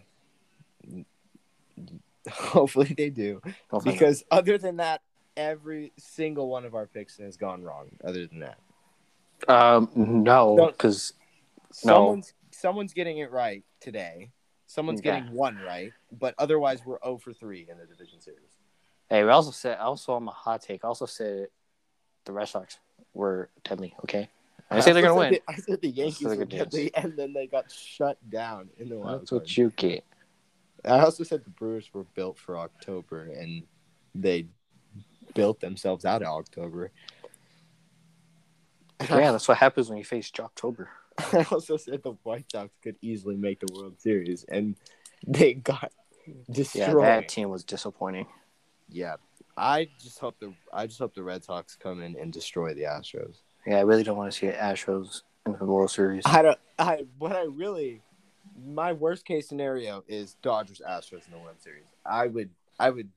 [2.31, 3.41] Hopefully they do.
[3.69, 5.01] Hopefully because other than that,
[5.35, 7.89] every single one of our picks has gone wrong.
[8.03, 8.62] Other than that, not.
[9.47, 11.13] Um, no, because
[11.83, 11.93] No.
[11.95, 14.31] someone's someone's getting it right today.
[14.67, 15.19] Someone's Yeah.
[15.19, 18.39] getting one right, but otherwise we're 0 for three in the division series.
[19.09, 21.47] hey, we also said also on my hot take, I also said
[22.25, 22.79] the Red Sox
[23.13, 23.93] were deadly.
[24.03, 24.29] Okay,
[24.71, 25.33] I say they're gonna win.
[25.33, 27.69] the- I said the Yankees Still a would good get the, and then they got
[27.69, 29.41] shut down in the wild That's card.
[29.43, 30.03] what you get.
[30.85, 33.63] I also said the Brewers were built for October, and
[34.15, 34.47] they
[35.35, 36.91] built themselves out of October.
[38.99, 39.17] Uh-huh.
[39.17, 40.87] Yeah, that's what happens when you face Joctober.
[41.17, 44.75] I also said the White Sox could easily make the World Series, and
[45.27, 45.91] they got
[46.25, 47.03] Yeah, destroyed.
[47.03, 48.27] that team was disappointing.
[48.89, 49.15] Yeah,
[49.57, 52.83] I just hope the I just hope the Red Sox come in and destroy the
[52.83, 53.37] Astros.
[53.65, 56.23] Yeah, I really don't want to see Astros in the World Series.
[56.25, 56.59] I don't.
[56.79, 58.01] I what I really
[58.65, 61.85] my worst case scenario is Dodgers Astros in the World Series.
[62.05, 63.09] I would I would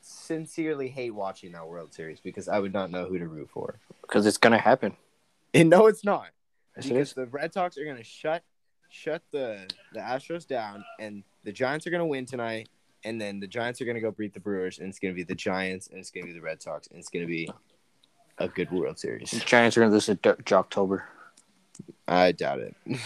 [0.00, 3.78] sincerely hate watching that World Series because I would not know who to root for.
[4.02, 4.96] Because it's gonna happen.
[5.54, 6.28] And no, it's not.
[6.76, 8.42] Yes, because the Red Sox are going to shut
[8.88, 12.70] shut the the Astros down, and the Giants are going to win tonight.
[13.04, 15.16] And then the Giants are going to go beat the Brewers, and it's going to
[15.16, 17.30] be the Giants, and it's going to be the Red Sox, and it's going to
[17.30, 17.50] be
[18.38, 19.30] a good World Series.
[19.30, 21.04] The Giants are gonna lose to D- October.
[22.06, 22.76] I doubt it.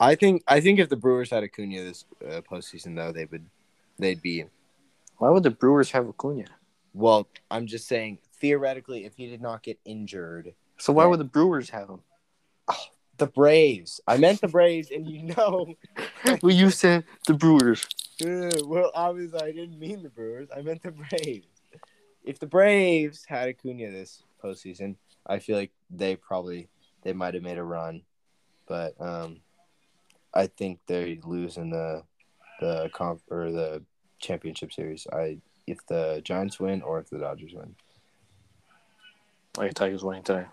[0.00, 3.44] I think I think if the Brewers had Acuna this uh, postseason, though, they would
[3.98, 4.44] they'd be
[5.18, 6.46] Why would the Brewers have Acuna?
[6.94, 7.28] well.
[7.50, 11.08] I'm just saying theoretically, if he did not get injured, So why Yeah.
[11.08, 12.00] would the Brewers have him?
[13.18, 14.00] the Braves.
[14.06, 15.74] I meant the Braves, and you know.
[16.42, 17.86] well, you said the Brewers.
[18.22, 20.48] Well, obviously, I didn't mean the Brewers.
[20.56, 21.46] I meant the Braves.
[22.24, 26.68] If the Braves had Acuna this postseason, I feel like they probably
[27.02, 28.02] they might have made a run,
[28.66, 29.40] but um,
[30.32, 32.02] I think they lose in the
[32.60, 33.82] the comp or the
[34.18, 35.06] championship series.
[35.12, 37.76] I if the Giants win or if the Dodgers win.
[39.58, 40.46] I can tell you who's winning today.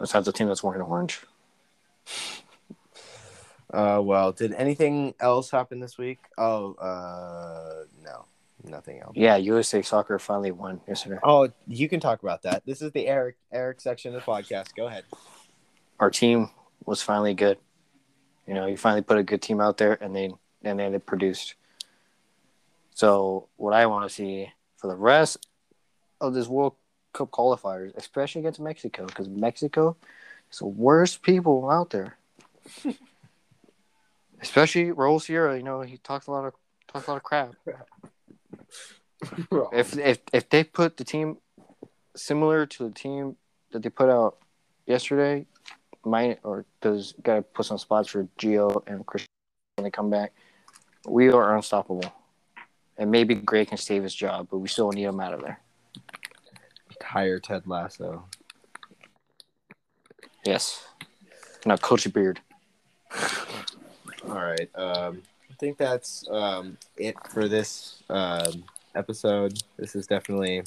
[0.00, 1.20] Besides the team that's wearing orange.
[3.72, 6.18] Uh, well, did anything else happen this week?
[6.38, 8.24] Oh, uh, no,
[8.64, 9.12] nothing else.
[9.14, 11.18] Yeah, USA Soccer finally won yesterday.
[11.22, 12.64] Oh, you can talk about that.
[12.64, 14.74] This is the Eric Eric section of the podcast.
[14.74, 15.04] Go ahead.
[16.00, 16.50] Our team
[16.86, 17.58] was finally good.
[18.48, 20.32] You know, you finally put a good team out there, and they
[20.64, 21.54] and then they produced.
[22.94, 25.46] So what I want to see for the rest
[26.20, 26.74] of this World
[27.12, 29.96] Cup qualifiers, especially against Mexico, because Mexico
[30.50, 32.16] is the worst people out there.
[34.40, 36.54] especially Raul Sierra, you know, he talks a lot of
[36.88, 37.54] talks a lot of crap.
[39.72, 41.36] If if if they put the team
[42.16, 43.36] similar to the team
[43.72, 44.38] that they put out
[44.86, 45.46] yesterday,
[46.04, 49.28] might or because got to put some spots for Gio and Christian
[49.76, 50.32] when they come back,
[51.06, 52.12] we are unstoppable.
[52.96, 55.60] And maybe Gray can save his job, but we still need him out of there.
[57.02, 58.24] Hire Ted Lasso.
[60.44, 60.84] Yes.
[61.66, 62.40] Now, Coach Beard.
[64.28, 64.68] All right.
[64.74, 69.62] Um, I think that's um, it for this um, episode.
[69.76, 70.62] This is definitely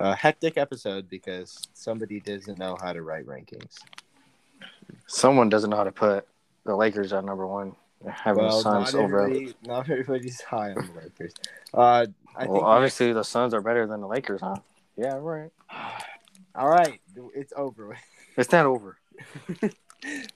[0.00, 3.78] a hectic episode because somebody doesn't know how to write rankings.
[5.06, 6.26] Someone doesn't know how to put
[6.64, 7.76] the Lakers at number one.
[8.08, 9.22] Having the Suns not, over.
[9.22, 11.32] everybody, not everybody's high on the Lakers.
[11.72, 12.06] Uh,
[12.36, 14.56] I well, think obviously the Suns are better than the Lakers, huh?
[14.96, 15.50] Yeah, right.
[16.54, 17.00] All right,
[17.34, 17.96] it's over.
[18.36, 18.98] It's not over.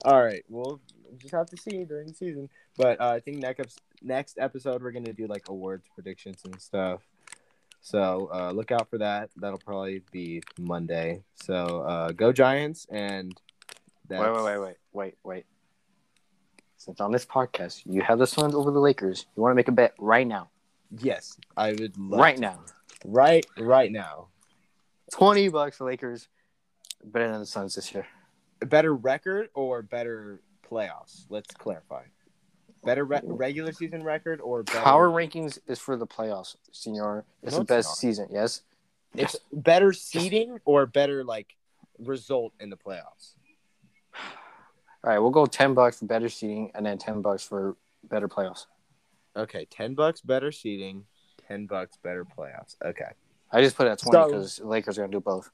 [0.04, 0.80] All right, we'll
[1.16, 2.48] just have to see during the season.
[2.76, 7.00] But uh, I think next next episode we're gonna do like awards predictions and stuff.
[7.80, 9.30] So uh, look out for that.
[9.36, 11.22] That'll probably be Monday.
[11.34, 13.32] So uh, go Giants and
[14.08, 14.22] that's...
[14.22, 15.46] Wait, wait, wait, wait, wait, wait.
[16.76, 19.68] Since on this podcast you have the Suns over the Lakers, you want to make
[19.68, 20.50] a bet right now,
[20.90, 22.40] Yes, I would love right to.
[22.40, 22.60] now,
[23.04, 24.28] Right, right now.
[25.12, 25.80] Twenty bucks.
[25.80, 26.28] Lakers
[27.04, 28.06] better than the Suns this year.
[28.60, 31.26] Better record or better playoffs?
[31.28, 32.02] Let's clarify.
[32.84, 34.80] Better re- regular season record or better...
[34.80, 37.24] Power rankings is for the playoffs, Senor.
[37.42, 38.28] It's No, the best season.
[38.30, 38.62] Yes.
[39.14, 41.56] It's better seeding or better like
[41.98, 43.34] result in the playoffs.
[44.14, 48.28] All right, we'll go ten bucks for better seating, and then ten bucks for better
[48.28, 48.66] playoffs.
[49.36, 51.04] Okay, ten bucks better seating,
[51.46, 52.76] ten bucks better playoffs.
[52.84, 53.10] Okay.
[53.52, 55.50] I just put it at twenty because the Lakers are gonna do both.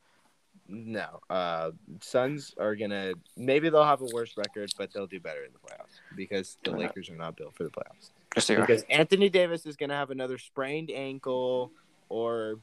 [0.69, 1.21] No.
[1.31, 1.71] Uh
[2.01, 5.59] Suns are gonna maybe they'll have a worse record, but they'll do better in the
[5.59, 6.77] playoffs because the Yeah.
[6.79, 8.11] Lakers are not built for the playoffs.
[8.35, 8.61] Yes, they are.
[8.61, 11.71] Because Anthony Davis is gonna have another sprained ankle
[12.09, 12.59] or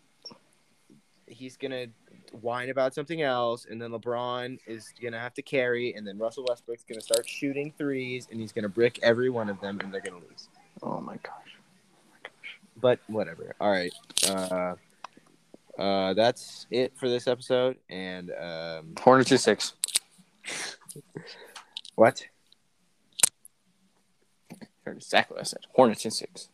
[1.27, 1.85] he's gonna
[2.41, 6.45] whine about something else, and then LeBron is gonna have to carry, and then Russell
[6.47, 10.01] Westbrook's gonna start shooting threes, and he's gonna brick every one of them, and they're
[10.01, 10.49] gonna lose.
[10.83, 11.57] Oh my gosh.
[12.77, 13.53] but whatever.
[13.61, 13.93] All right.
[14.27, 14.75] Uh,
[15.77, 17.77] uh, that's it for this episode.
[17.89, 19.73] And um, Hornets is six.
[21.95, 22.25] what?
[24.85, 25.61] Heard exactly what I said.
[25.73, 26.49] Hornets in six.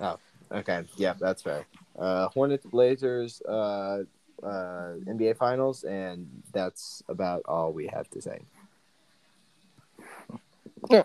[0.00, 0.18] Oh,
[0.50, 1.64] Okay, yeah, that's fair.
[1.98, 3.40] Uh, Hornets, Blazers.
[3.42, 4.02] Uh,
[4.42, 8.40] uh, NBA Finals, and that's about all we have to say.
[10.90, 11.04] Yeah.